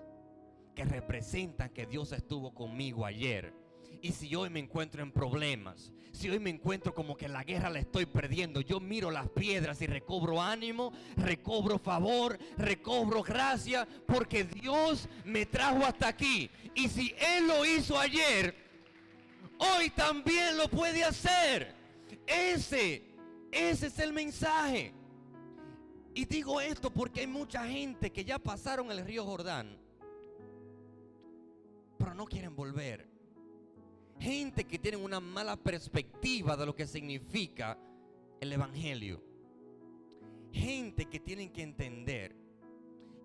que 0.75 0.85
representan 0.85 1.69
que 1.69 1.85
Dios 1.85 2.11
estuvo 2.11 2.53
conmigo 2.53 3.05
ayer. 3.05 3.53
Y 4.01 4.11
si 4.11 4.33
hoy 4.35 4.49
me 4.49 4.59
encuentro 4.59 5.01
en 5.01 5.11
problemas, 5.11 5.91
si 6.11 6.29
hoy 6.29 6.39
me 6.39 6.49
encuentro 6.49 6.93
como 6.93 7.15
que 7.15 7.27
la 7.27 7.43
guerra 7.43 7.69
la 7.69 7.79
estoy 7.79 8.05
perdiendo, 8.05 8.61
yo 8.61 8.79
miro 8.79 9.11
las 9.11 9.29
piedras 9.29 9.81
y 9.81 9.87
recobro 9.87 10.41
ánimo, 10.41 10.91
recobro 11.15 11.77
favor, 11.77 12.37
recobro 12.57 13.23
gracia, 13.23 13.87
porque 14.05 14.43
Dios 14.43 15.07
me 15.25 15.45
trajo 15.45 15.85
hasta 15.85 16.07
aquí. 16.07 16.49
Y 16.75 16.87
si 16.89 17.13
Él 17.17 17.47
lo 17.47 17.65
hizo 17.65 17.97
ayer, 17.99 18.55
hoy 19.57 19.89
también 19.91 20.57
lo 20.57 20.67
puede 20.69 21.03
hacer. 21.03 21.75
Ese, 22.25 23.03
ese 23.51 23.87
es 23.87 23.99
el 23.99 24.13
mensaje. 24.13 24.93
Y 26.13 26.25
digo 26.25 26.59
esto 26.59 26.89
porque 26.89 27.21
hay 27.21 27.27
mucha 27.27 27.65
gente 27.65 28.11
que 28.11 28.25
ya 28.25 28.39
pasaron 28.39 28.91
el 28.91 29.05
río 29.05 29.23
Jordán, 29.23 29.77
pero 31.97 32.13
no 32.13 32.25
quieren 32.25 32.55
volver. 32.55 33.07
Gente 34.19 34.65
que 34.65 34.79
tiene 34.79 34.97
una 34.97 35.19
mala 35.19 35.55
perspectiva 35.55 36.57
de 36.57 36.65
lo 36.65 36.75
que 36.75 36.85
significa 36.85 37.77
el 38.41 38.51
Evangelio. 38.51 39.23
Gente 40.51 41.05
que 41.05 41.19
tienen 41.19 41.51
que 41.51 41.61
entender 41.61 42.35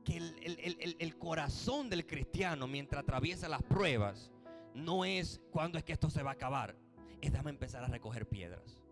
que 0.04 0.18
el, 0.18 0.96
el 0.98 1.18
corazón 1.18 1.88
del 1.88 2.07
cristiano 2.07 2.66
mientras 2.66 3.02
atraviesa 3.02 3.48
las 3.48 3.62
pruebas 3.62 4.30
no 4.74 5.04
es 5.04 5.40
cuando 5.50 5.78
es 5.78 5.85
que 5.85 5.92
esto 5.92 6.11
se 6.11 6.22
va 6.22 6.30
a 6.30 6.35
acabar, 6.35 6.76
es 7.20 7.33
dame 7.33 7.50
empezar 7.50 7.83
a 7.83 7.88
recoger 7.88 8.28
piedras. 8.28 8.83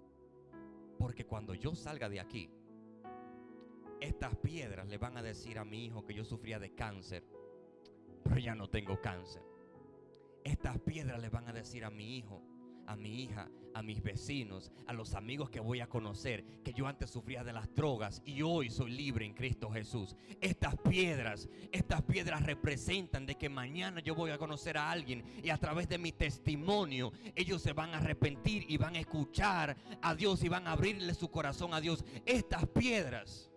Porque 0.98 1.26
cuando 1.26 1.54
yo 1.54 1.74
salga 1.74 2.08
de 2.08 2.20
aquí, 2.20 2.50
estas 4.00 4.34
piedras 4.36 4.88
le 4.88 4.98
van 4.98 5.16
a 5.16 5.22
decir 5.22 5.58
a 5.58 5.64
mi 5.64 5.84
hijo 5.84 6.04
que 6.04 6.14
yo 6.14 6.24
sufría 6.24 6.58
de 6.58 6.74
cáncer, 6.74 7.24
pero 8.24 8.38
ya 8.38 8.54
no 8.54 8.68
tengo 8.68 9.00
cáncer. 9.00 9.42
Estas 10.44 10.78
piedras 10.80 11.20
le 11.20 11.28
van 11.28 11.48
a 11.48 11.52
decir 11.52 11.84
a 11.84 11.90
mi 11.90 12.16
hijo, 12.16 12.42
a 12.86 12.96
mi 12.96 13.22
hija, 13.22 13.48
a 13.74 13.82
mis 13.82 14.02
vecinos, 14.02 14.70
a 14.86 14.92
los 14.92 15.14
amigos 15.14 15.50
que 15.50 15.60
voy 15.60 15.80
a 15.80 15.88
conocer, 15.88 16.44
que 16.62 16.72
yo 16.72 16.86
antes 16.86 17.10
sufría 17.10 17.44
de 17.44 17.52
las 17.52 17.72
drogas 17.74 18.22
y 18.24 18.42
hoy 18.42 18.70
soy 18.70 18.90
libre 18.90 19.24
en 19.24 19.34
Cristo 19.34 19.70
Jesús. 19.70 20.16
Estas 20.40 20.76
piedras, 20.76 21.48
estas 21.70 22.02
piedras 22.02 22.44
representan 22.44 23.24
de 23.24 23.36
que 23.36 23.48
mañana 23.48 24.00
yo 24.00 24.14
voy 24.14 24.30
a 24.30 24.38
conocer 24.38 24.76
a 24.76 24.90
alguien 24.90 25.24
y 25.42 25.50
a 25.50 25.58
través 25.58 25.88
de 25.88 25.98
mi 25.98 26.12
testimonio 26.12 27.12
ellos 27.34 27.62
se 27.62 27.72
van 27.72 27.94
a 27.94 27.98
arrepentir 27.98 28.64
y 28.68 28.76
van 28.76 28.96
a 28.96 29.00
escuchar 29.00 29.76
a 30.02 30.14
Dios 30.14 30.42
y 30.42 30.48
van 30.48 30.66
a 30.66 30.72
abrirle 30.72 31.14
su 31.14 31.30
corazón 31.30 31.72
a 31.74 31.80
Dios. 31.80 32.04
Estas 32.26 32.66
piedras, 32.66 33.50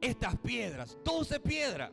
estas 0.00 0.36
piedras, 0.38 0.98
12 1.04 1.40
piedras, 1.40 1.92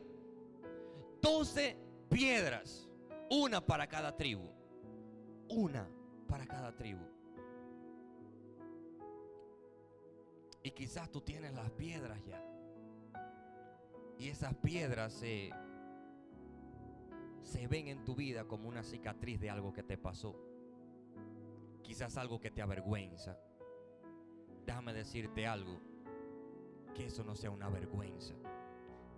12 1.20 1.76
piedras 2.08 2.87
una 3.30 3.64
para 3.64 3.86
cada 3.86 4.16
tribu. 4.16 4.48
Una 5.48 5.88
para 6.28 6.46
cada 6.46 6.74
tribu. 6.76 7.04
Y 10.62 10.70
quizás 10.72 11.10
tú 11.10 11.20
tienes 11.20 11.54
las 11.54 11.70
piedras 11.70 12.22
ya. 12.24 12.42
Y 14.18 14.28
esas 14.28 14.54
piedras 14.56 15.12
se, 15.12 15.50
se 17.42 17.66
ven 17.68 17.88
en 17.88 18.04
tu 18.04 18.14
vida 18.14 18.44
como 18.44 18.68
una 18.68 18.82
cicatriz 18.82 19.40
de 19.40 19.50
algo 19.50 19.72
que 19.72 19.82
te 19.82 19.96
pasó. 19.96 20.34
Quizás 21.82 22.16
algo 22.16 22.40
que 22.40 22.50
te 22.50 22.60
avergüenza. 22.60 23.38
Déjame 24.66 24.92
decirte 24.92 25.46
algo. 25.46 25.80
Que 26.94 27.06
eso 27.06 27.22
no 27.22 27.36
sea 27.36 27.50
una 27.50 27.68
vergüenza 27.68 28.34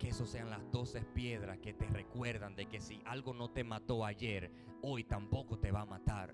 que 0.01 0.09
eso 0.09 0.25
sean 0.25 0.49
las 0.49 0.71
doce 0.71 1.01
piedras 1.01 1.59
que 1.59 1.73
te 1.73 1.85
recuerdan 1.85 2.55
de 2.55 2.65
que 2.65 2.81
si 2.81 3.03
algo 3.05 3.35
no 3.35 3.51
te 3.51 3.63
mató 3.63 4.03
ayer, 4.03 4.51
hoy 4.81 5.03
tampoco 5.03 5.59
te 5.59 5.71
va 5.71 5.81
a 5.81 5.85
matar. 5.85 6.33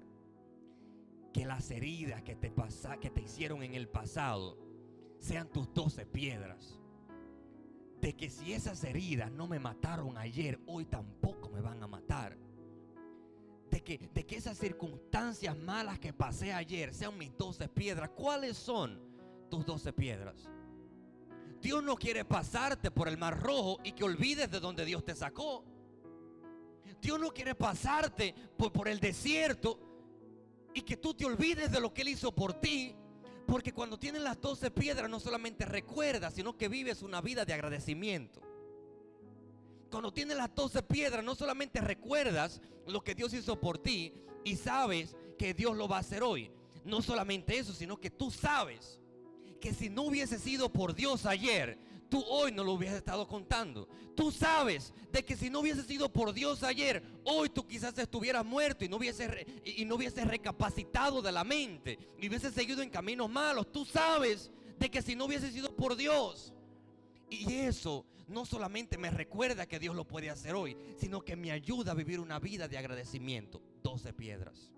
Que 1.34 1.46
las 1.46 1.70
heridas 1.70 2.24
que 2.24 2.38
te, 2.38 2.50
pasa, 2.50 2.96
que 2.96 3.10
te 3.10 3.24
hicieron 3.24 3.64
en 3.64 3.76
el 3.76 3.90
pasado 3.90 4.58
sean 5.20 5.50
tus 5.52 5.74
doce 5.74 6.06
piedras. 6.06 6.80
De 8.00 8.16
que 8.16 8.30
si 8.30 8.54
esas 8.54 8.82
heridas 8.86 9.30
no 9.34 9.48
me 9.50 9.60
mataron 9.60 10.18
ayer, 10.18 10.62
hoy 10.66 10.86
tampoco 10.86 11.50
me 11.50 11.60
van 11.60 11.84
a 11.84 11.88
matar. 11.88 12.38
De 13.70 13.84
que, 13.84 13.98
de 13.98 14.26
que 14.26 14.38
esas 14.38 14.58
circunstancias 14.58 15.58
malas 15.58 16.00
que 16.00 16.14
pasé 16.14 16.54
ayer 16.54 16.94
sean 16.94 17.18
mis 17.18 17.38
doce 17.38 17.68
piedras. 17.68 18.12
¿Cuáles 18.12 18.56
son 18.56 18.98
tus 19.50 19.66
doce 19.66 19.92
piedras? 19.92 20.50
Dios 21.62 21.84
no 21.84 21.96
quiere 21.96 22.24
pasarte 22.26 22.92
por 22.92 23.08
el 23.08 23.18
mar 23.18 23.42
rojo 23.42 23.80
y 23.84 23.94
que 23.94 24.04
olvides 24.04 24.50
de 24.52 24.60
donde 24.60 24.86
Dios 24.86 25.04
te 25.04 25.16
sacó. 25.16 25.64
Dios 27.02 27.20
no 27.20 27.32
quiere 27.32 27.56
pasarte 27.56 28.34
por, 28.58 28.88
el 28.88 29.00
desierto 29.00 29.80
y 30.74 30.82
que 30.82 30.98
tú 30.98 31.14
te 31.14 31.26
olvides 31.26 31.72
de 31.72 31.80
lo 31.80 31.94
que 31.94 32.02
Él 32.02 32.10
hizo 32.10 32.34
por 32.34 32.54
ti. 32.54 32.96
Porque 33.46 33.74
cuando 33.74 33.98
tienes 33.98 34.22
las 34.22 34.40
doce 34.42 34.72
piedras 34.72 35.10
no 35.10 35.20
solamente 35.20 35.66
recuerdas, 35.66 36.34
sino 36.34 36.58
que 36.58 36.68
vives 36.68 37.02
una 37.02 37.22
vida 37.22 37.46
de 37.46 37.54
agradecimiento. 37.54 38.42
Cuando 39.90 40.12
tienes 40.12 40.36
las 40.36 40.54
doce 40.54 40.84
piedras 40.84 41.24
no 41.24 41.34
solamente 41.34 41.80
recuerdas 41.80 42.62
lo 42.88 43.02
que 43.04 43.16
Dios 43.16 43.34
hizo 43.34 43.60
por 43.60 43.78
ti 43.78 44.14
y 44.44 44.58
sabes 44.58 45.16
que 45.38 45.54
Dios 45.54 45.78
lo 45.78 45.88
va 45.88 45.98
a 45.98 46.02
hacer 46.02 46.24
hoy. 46.24 46.52
No 46.84 47.02
solamente 47.02 47.58
eso, 47.58 47.74
sino 47.74 48.00
que 48.00 48.10
tú 48.10 48.32
sabes 48.32 49.00
que 49.60 49.74
si 49.74 49.90
no 49.90 50.04
hubiese 50.04 50.40
sido 50.40 50.72
por 50.72 50.94
Dios 50.94 51.26
ayer, 51.26 51.78
tú 52.10 52.24
hoy 52.28 52.52
no 52.52 52.64
lo 52.64 52.74
hubieses 52.74 52.98
estado 52.98 53.28
contando. 53.28 53.88
Tú 54.16 54.32
sabes 54.32 54.94
de 55.12 55.24
que 55.24 55.36
si 55.36 55.50
no 55.50 55.60
hubiese 55.60 55.84
sido 55.84 56.12
por 56.12 56.34
Dios 56.34 56.64
ayer, 56.64 57.04
hoy 57.24 57.50
tú 57.50 57.68
quizás 57.68 57.98
estuvieras 57.98 58.46
muerto 58.46 58.86
y 58.86 58.90
no 58.90 58.98
hubiese, 58.98 59.46
y 59.64 59.86
no 59.86 59.96
hubiese 59.96 60.26
recapacitado 60.26 61.22
de 61.22 61.32
la 61.32 61.44
mente 61.44 62.00
y 62.20 62.28
hubiese 62.28 62.52
seguido 62.52 62.82
en 62.82 62.90
caminos 62.90 63.30
malos. 63.30 63.72
Tú 63.72 63.86
sabes 63.86 64.52
de 64.80 64.90
que 64.90 65.02
si 65.02 65.16
no 65.16 65.26
hubiese 65.26 65.52
sido 65.52 65.76
por 65.76 65.96
Dios. 65.96 66.54
Y 67.30 67.54
eso 67.54 68.06
no 68.28 68.46
solamente 68.46 68.98
me 68.98 69.10
recuerda 69.10 69.66
que 69.66 69.80
Dios 69.80 69.96
lo 69.96 70.08
puede 70.08 70.30
hacer 70.30 70.56
hoy, 70.56 70.78
sino 70.98 71.22
que 71.22 71.36
me 71.36 71.52
ayuda 71.52 71.92
a 71.92 71.96
vivir 71.96 72.20
una 72.20 72.40
vida 72.40 72.68
de 72.68 72.78
agradecimiento. 72.78 73.62
12 73.84 74.14
piedras. 74.14 74.72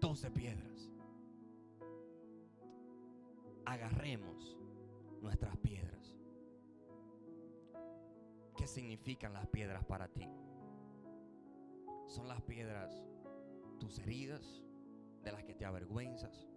12 0.00 0.30
piedras 0.30 0.89
agarremos 3.72 4.58
nuestras 5.20 5.56
piedras. 5.58 6.18
¿Qué 8.56 8.66
significan 8.66 9.32
las 9.32 9.46
piedras 9.46 9.84
para 9.84 10.08
ti? 10.08 10.28
Son 12.06 12.26
las 12.28 12.42
piedras 12.42 13.02
tus 13.78 13.98
heridas 14.00 14.62
de 15.22 15.32
las 15.32 15.44
que 15.44 15.54
te 15.54 15.64
avergüenzas. 15.64 16.48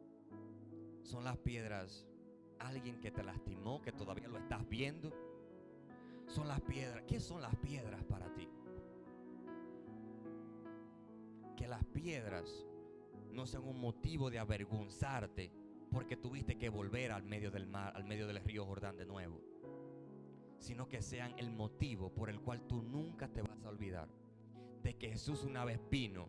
Son 1.03 1.23
las 1.23 1.37
piedras 1.37 2.07
alguien 2.59 2.99
que 2.99 3.11
te 3.11 3.23
lastimó, 3.23 3.81
que 3.81 3.91
todavía 3.91 4.27
lo 4.27 4.39
estás 4.39 4.67
viendo. 4.67 5.13
Son 6.27 6.47
las 6.47 6.61
piedras. 6.61 7.03
¿Qué 7.07 7.19
son 7.19 7.41
las 7.41 7.55
piedras 7.57 8.03
para 8.05 8.33
ti? 8.33 8.49
que 11.55 11.67
las 11.67 11.85
piedras 11.85 12.65
no 13.31 13.45
sean 13.45 13.63
un 13.63 13.79
motivo 13.79 14.29
de 14.29 14.39
avergonzarte 14.39 15.51
porque 15.93 16.17
tuviste 16.17 16.57
que 16.57 16.69
volver 16.69 17.11
al 17.11 17.23
medio 17.23 17.51
del 17.51 17.67
mar, 17.67 17.93
al 17.95 18.03
medio 18.03 18.25
del 18.25 18.43
río 18.43 18.65
Jordán 18.65 18.97
de 18.97 19.05
nuevo, 19.05 19.39
sino 20.57 20.89
que 20.89 21.01
sean 21.01 21.35
el 21.37 21.51
motivo 21.51 22.11
por 22.11 22.29
el 22.29 22.41
cual 22.41 22.65
tú 22.67 22.81
nunca 22.81 23.27
te 23.27 23.43
vas 23.43 23.63
a 23.63 23.69
olvidar 23.69 24.09
de 24.81 24.95
que 24.95 25.09
Jesús 25.09 25.43
una 25.43 25.63
vez 25.63 25.79
vino, 25.89 26.27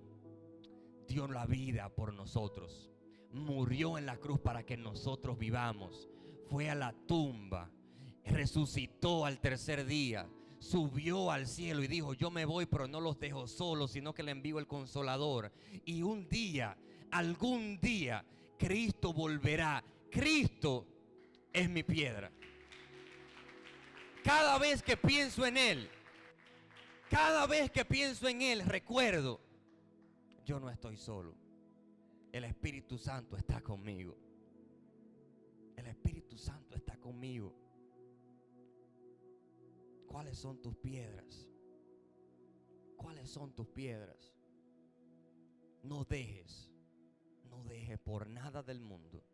dio 1.09 1.27
la 1.27 1.47
vida 1.47 1.89
por 1.89 2.13
nosotros, 2.13 2.91
murió 3.33 3.97
en 3.97 4.07
la 4.07 4.19
cruz 4.19 4.39
para 4.39 4.65
que 4.65 4.77
nosotros 4.77 5.39
vivamos, 5.39 6.09
fue 6.49 6.69
a 6.69 6.75
la 6.75 6.93
tumba, 7.07 7.71
resucitó 8.25 9.25
al 9.25 9.41
tercer 9.41 9.87
día, 9.87 10.29
subió 10.59 11.31
al 11.31 11.47
cielo 11.47 11.83
y 11.83 11.89
dijo, 11.89 12.15
yo 12.15 12.31
me 12.31 12.45
voy, 12.45 12.67
pero 12.67 12.87
no 12.87 13.01
los 13.01 13.19
dejo 13.19 13.47
solos, 13.47 13.93
sino 13.93 14.15
que 14.15 14.23
le 14.23 14.31
envío 14.31 14.59
el 14.59 14.67
consolador. 14.67 15.53
Y 15.85 16.03
un 16.03 16.29
día, 16.29 16.77
algún 17.11 17.81
día, 17.81 18.25
Cristo 18.59 19.13
volverá. 19.13 19.83
Cristo 20.11 20.87
es 21.53 21.69
mi 21.69 21.83
piedra. 21.83 22.31
Cada 24.23 24.59
vez 24.59 24.83
que 24.83 24.97
pienso 24.97 25.45
en 25.45 25.57
Él, 25.57 25.91
cada 27.11 27.47
vez 27.47 27.71
que 27.71 27.85
pienso 27.85 28.27
en 28.29 28.43
Él, 28.43 28.65
recuerdo, 28.65 29.41
yo 30.45 30.59
no 30.59 30.71
estoy 30.71 30.97
solo. 30.97 31.35
El 32.33 32.45
Espíritu 32.45 32.99
Santo 32.99 33.37
está 33.37 33.61
conmigo. 33.61 34.17
El 35.77 35.87
Espíritu 35.87 36.37
Santo 36.37 36.77
está 36.77 36.97
conmigo. 36.97 37.55
¿Cuáles 40.09 40.39
son 40.39 40.61
tus 40.63 40.77
piedras? 40.77 41.49
¿Cuáles 42.97 43.29
son 43.29 43.55
tus 43.55 43.67
piedras? 43.69 44.33
No 45.83 46.05
dejes, 46.05 46.73
no 47.55 47.65
dejes 47.65 47.99
por 47.99 48.29
nada 48.29 48.63
del 48.63 48.81
mundo 48.81 49.25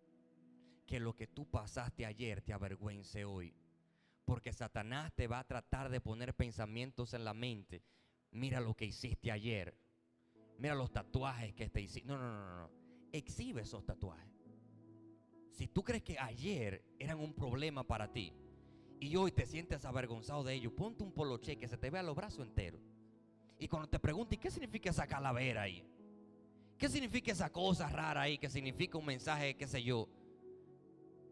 que 0.87 1.01
lo 1.01 1.15
que 1.15 1.29
tú 1.29 1.47
pasaste 1.49 2.05
ayer 2.05 2.43
te 2.43 2.53
avergüence 2.53 3.25
hoy. 3.25 3.55
Porque 4.25 4.53
Satanás 4.53 5.13
te 5.15 5.29
va 5.29 5.39
a 5.39 5.47
tratar 5.47 5.89
de 5.89 6.01
poner 6.01 6.35
pensamientos 6.35 7.15
en 7.15 7.25
la 7.25 7.33
mente. 7.33 7.85
Mira 8.33 8.61
lo 8.61 8.75
que 8.75 8.87
hiciste 8.87 9.31
ayer. 9.31 9.77
Mira 10.59 10.75
los 10.75 10.93
tatuajes 10.93 11.55
que 11.55 11.69
te 11.69 11.81
hiciste. 11.81 12.09
No, 12.09 12.19
no, 12.19 12.33
no, 12.33 12.57
no. 12.63 12.71
Exhibe 13.13 13.63
esos 13.63 13.85
tatuajes. 13.87 14.31
Si 15.53 15.69
tú 15.69 15.85
crees 15.85 16.03
que 16.03 16.19
ayer 16.19 16.85
eran 16.99 17.21
un 17.21 17.35
problema 17.35 17.87
para 17.87 18.13
ti, 18.13 18.33
y 18.99 19.17
hoy 19.17 19.33
te 19.33 19.47
sientes 19.47 19.85
avergonzado 19.85 20.43
de 20.45 20.55
ello, 20.55 20.75
ponte 20.75 21.05
un 21.05 21.13
poloche 21.13 21.57
que 21.57 21.69
se 21.69 21.79
te 21.79 21.91
vea 21.91 22.03
los 22.03 22.17
brazos 22.17 22.47
enteros. 22.47 22.83
Y 23.59 23.69
cuando 23.69 23.89
te 23.89 23.99
pregunten, 23.99 24.41
¿qué 24.41 24.51
significa 24.51 24.91
esa 24.91 25.07
calavera 25.07 25.63
ahí? 25.63 25.85
¿Qué 26.81 26.89
significa 26.89 27.31
esa 27.31 27.53
cosa 27.53 27.91
rara 27.91 28.23
ahí? 28.23 28.39
¿Qué 28.39 28.49
significa 28.49 28.97
un 28.97 29.05
mensaje, 29.05 29.55
qué 29.55 29.67
sé 29.67 29.83
yo? 29.83 30.09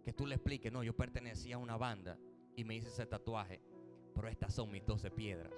Que 0.05 0.13
tú 0.13 0.27
le 0.27 0.35
expliques, 0.35 0.71
no, 0.71 0.83
yo 0.83 0.95
pertenecía 0.95 1.55
a 1.57 1.59
una 1.59 1.79
banda 1.79 2.19
y 2.55 2.65
me 2.65 2.77
hice 2.77 2.89
ese 2.89 3.07
tatuaje, 3.07 3.59
pero 4.15 4.29
estas 4.29 4.53
son 4.53 4.71
mis 4.71 4.85
12 4.85 5.11
piedras. 5.11 5.55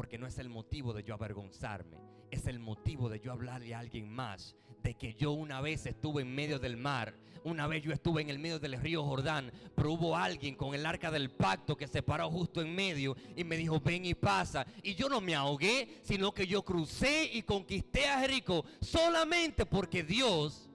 Porque 0.00 0.16
no 0.16 0.26
es 0.26 0.38
el 0.38 0.48
motivo 0.48 0.94
de 0.94 1.02
yo 1.02 1.12
avergonzarme, 1.12 1.98
es 2.30 2.46
el 2.46 2.58
motivo 2.58 3.10
de 3.10 3.20
yo 3.20 3.32
hablarle 3.32 3.74
a 3.74 3.80
alguien 3.80 4.10
más 4.10 4.56
de 4.82 4.94
que 4.94 5.12
yo 5.12 5.32
una 5.32 5.60
vez 5.60 5.84
estuve 5.84 6.22
en 6.22 6.34
medio 6.34 6.58
del 6.58 6.78
mar, 6.78 7.14
una 7.44 7.66
vez 7.66 7.82
yo 7.82 7.92
estuve 7.92 8.22
en 8.22 8.30
el 8.30 8.38
medio 8.38 8.58
del 8.58 8.80
río 8.80 9.04
Jordán, 9.04 9.52
pero 9.74 9.92
hubo 9.92 10.16
alguien 10.16 10.54
con 10.54 10.74
el 10.74 10.86
arca 10.86 11.10
del 11.10 11.30
pacto 11.30 11.76
que 11.76 11.86
se 11.86 12.02
paró 12.02 12.30
justo 12.30 12.62
en 12.62 12.74
medio 12.74 13.14
y 13.36 13.44
me 13.44 13.58
dijo, 13.58 13.78
ven 13.78 14.06
y 14.06 14.14
pasa. 14.14 14.66
Y 14.82 14.94
yo 14.94 15.10
no 15.10 15.20
me 15.20 15.34
ahogué, 15.34 16.00
sino 16.00 16.32
que 16.32 16.46
yo 16.46 16.64
crucé 16.64 17.28
y 17.34 17.42
conquisté 17.42 18.06
a 18.06 18.20
Jericó 18.20 18.64
solamente 18.80 19.66
porque 19.66 20.02
Dios 20.02 20.70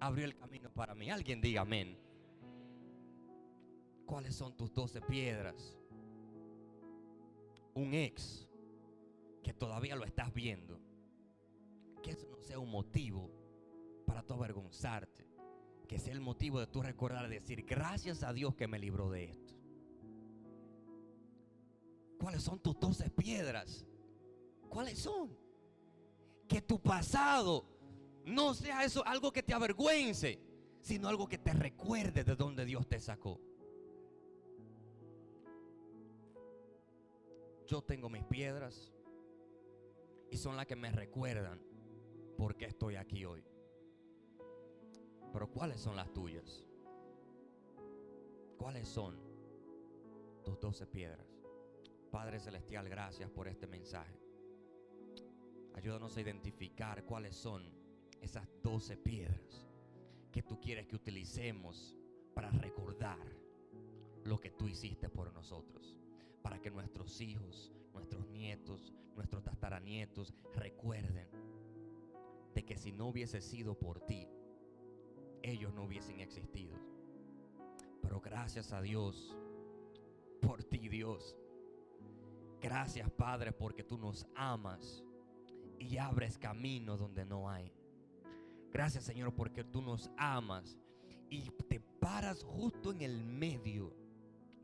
abrió 0.00 0.24
el 0.24 0.34
camino 0.34 0.68
para 0.72 0.96
mí. 0.96 1.10
Alguien 1.10 1.40
diga 1.40 1.60
amén. 1.60 1.96
¿Cuáles 4.04 4.34
son 4.34 4.56
tus 4.56 4.74
doce 4.74 5.00
piedras? 5.00 5.78
Un 7.72 7.94
ex 7.94 8.43
que 9.44 9.52
todavía 9.52 9.94
lo 9.94 10.04
estás 10.04 10.32
viendo. 10.34 10.80
Que 12.02 12.10
eso 12.12 12.26
no 12.28 12.40
sea 12.40 12.58
un 12.58 12.70
motivo 12.70 13.30
para 14.04 14.22
tu 14.22 14.34
avergonzarte. 14.34 15.28
Que 15.86 15.98
sea 15.98 16.14
el 16.14 16.20
motivo 16.20 16.58
de 16.58 16.66
tu 16.66 16.82
recordar, 16.82 17.28
decir, 17.28 17.64
gracias 17.64 18.24
a 18.24 18.32
Dios 18.32 18.56
que 18.56 18.66
me 18.66 18.78
libró 18.78 19.10
de 19.10 19.24
esto. 19.24 19.54
¿Cuáles 22.18 22.42
son 22.42 22.58
tus 22.58 22.80
doce 22.80 23.10
piedras? 23.10 23.86
¿Cuáles 24.70 24.98
son? 24.98 25.36
Que 26.48 26.62
tu 26.62 26.80
pasado 26.80 27.66
no 28.24 28.54
sea 28.54 28.82
eso 28.82 29.04
algo 29.06 29.30
que 29.30 29.42
te 29.42 29.52
avergüence, 29.52 30.40
sino 30.80 31.08
algo 31.08 31.28
que 31.28 31.36
te 31.36 31.52
recuerde 31.52 32.24
de 32.24 32.34
donde 32.34 32.64
Dios 32.64 32.88
te 32.88 32.98
sacó. 32.98 33.38
Yo 37.66 37.82
tengo 37.82 38.08
mis 38.08 38.24
piedras 38.24 38.94
y 40.30 40.36
son 40.36 40.56
las 40.56 40.66
que 40.66 40.76
me 40.76 40.90
recuerdan 40.90 41.60
por 42.36 42.56
qué 42.56 42.66
estoy 42.66 42.96
aquí 42.96 43.24
hoy. 43.24 43.44
Pero 45.32 45.50
¿cuáles 45.50 45.80
son 45.80 45.96
las 45.96 46.12
tuyas? 46.12 46.64
¿Cuáles 48.56 48.88
son 48.88 49.18
tus 50.44 50.60
doce 50.60 50.86
piedras? 50.86 51.26
Padre 52.10 52.38
Celestial, 52.38 52.88
gracias 52.88 53.30
por 53.30 53.48
este 53.48 53.66
mensaje. 53.66 54.16
Ayúdanos 55.74 56.16
a 56.16 56.20
identificar 56.20 57.04
cuáles 57.04 57.34
son 57.34 57.68
esas 58.20 58.48
doce 58.62 58.96
piedras 58.96 59.66
que 60.30 60.42
tú 60.42 60.60
quieres 60.60 60.86
que 60.86 60.96
utilicemos 60.96 61.96
para 62.34 62.50
recordar 62.50 63.18
lo 64.24 64.40
que 64.40 64.50
tú 64.50 64.68
hiciste 64.68 65.08
por 65.08 65.32
nosotros. 65.32 65.98
Para 66.42 66.60
que 66.60 66.70
nuestros 66.70 67.20
hijos, 67.20 67.72
nuestros 67.94 68.26
nietos, 68.28 68.92
nuestros 69.14 69.42
tataranietos 69.42 70.34
recuerden 70.54 71.28
de 72.54 72.64
que 72.64 72.76
si 72.76 72.92
no 72.92 73.08
hubiese 73.08 73.40
sido 73.40 73.78
por 73.78 74.00
ti, 74.00 74.28
ellos 75.42 75.72
no 75.72 75.84
hubiesen 75.84 76.20
existido. 76.20 76.76
Pero 78.02 78.20
gracias 78.20 78.72
a 78.72 78.82
Dios, 78.82 79.36
por 80.40 80.62
ti 80.64 80.88
Dios. 80.88 81.36
Gracias 82.60 83.10
Padre 83.10 83.52
porque 83.52 83.84
tú 83.84 83.98
nos 83.98 84.26
amas 84.34 85.04
y 85.78 85.98
abres 85.98 86.38
camino 86.38 86.96
donde 86.96 87.24
no 87.24 87.50
hay. 87.50 87.72
Gracias 88.72 89.04
Señor 89.04 89.34
porque 89.34 89.64
tú 89.64 89.82
nos 89.82 90.10
amas 90.16 90.78
y 91.28 91.50
te 91.68 91.80
paras 91.80 92.42
justo 92.42 92.90
en 92.92 93.02
el 93.02 93.22
medio 93.22 93.94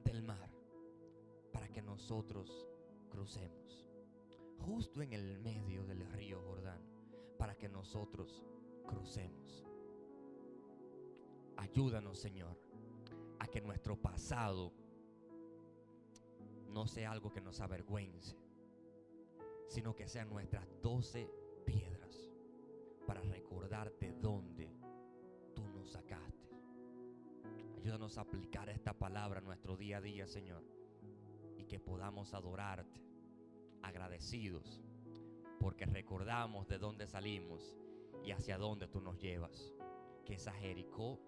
del 0.05 0.23
mar 0.23 0.51
para 1.53 1.69
que 1.69 1.83
nosotros 1.83 2.70
crucemos. 3.11 3.87
Justo 4.59 5.03
en 5.03 5.13
el 5.13 5.39
medio 5.39 5.85
del 5.85 6.07
río 6.13 6.41
Jordán 6.43 6.81
para 7.39 7.57
que 7.57 7.69
nosotros 7.69 8.43
crucemos. 8.87 9.67
Ayúdanos, 11.57 12.19
Señor, 12.19 12.57
a 13.39 13.47
que 13.47 13.61
nuestro 13.61 14.01
pasado 14.01 14.73
no 16.69 16.87
sea 16.87 17.11
algo 17.11 17.33
que 17.33 17.41
nos 17.41 17.61
avergüence, 17.61 18.37
sino 19.69 19.95
que 19.95 20.09
sean 20.09 20.31
nuestras 20.31 20.67
doce 20.83 21.29
piedras 21.65 22.31
para 23.07 23.21
recordar 23.23 23.93
de 23.99 24.13
dónde 24.13 24.71
tú 25.55 25.67
nos 25.69 25.91
sacaste. 25.91 26.49
Ayúdanos 27.77 28.19
a 28.19 28.23
aplicar 28.23 28.69
esta 28.69 28.93
palabra 28.93 29.41
a 29.41 29.43
nuestro 29.43 29.77
día 29.77 29.99
a 29.99 30.01
día, 30.01 30.27
Señor, 30.27 30.63
que 31.71 31.79
podamos 31.79 32.35
adorarte 32.35 33.01
agradecidos 33.81 34.83
porque 35.61 35.87
recordamos 35.87 36.67
de 36.67 36.79
dónde 36.79 37.07
salimos 37.07 37.77
y 38.25 38.33
hacia 38.33 38.59
dónde 38.59 38.89
tú 38.89 39.01
nos 39.01 39.21
llevas. 39.21 39.73
Que 40.25 40.35
esa 40.35 40.53
Jericó 40.53 41.21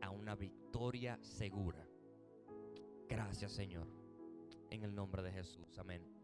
a 0.00 0.10
una 0.10 0.36
victoria 0.36 1.18
segura. 1.22 1.84
Gracias 3.08 3.50
Señor. 3.50 3.88
En 4.70 4.84
el 4.84 4.94
nombre 4.94 5.22
de 5.22 5.32
Jesús. 5.32 5.76
Amén. 5.76 6.19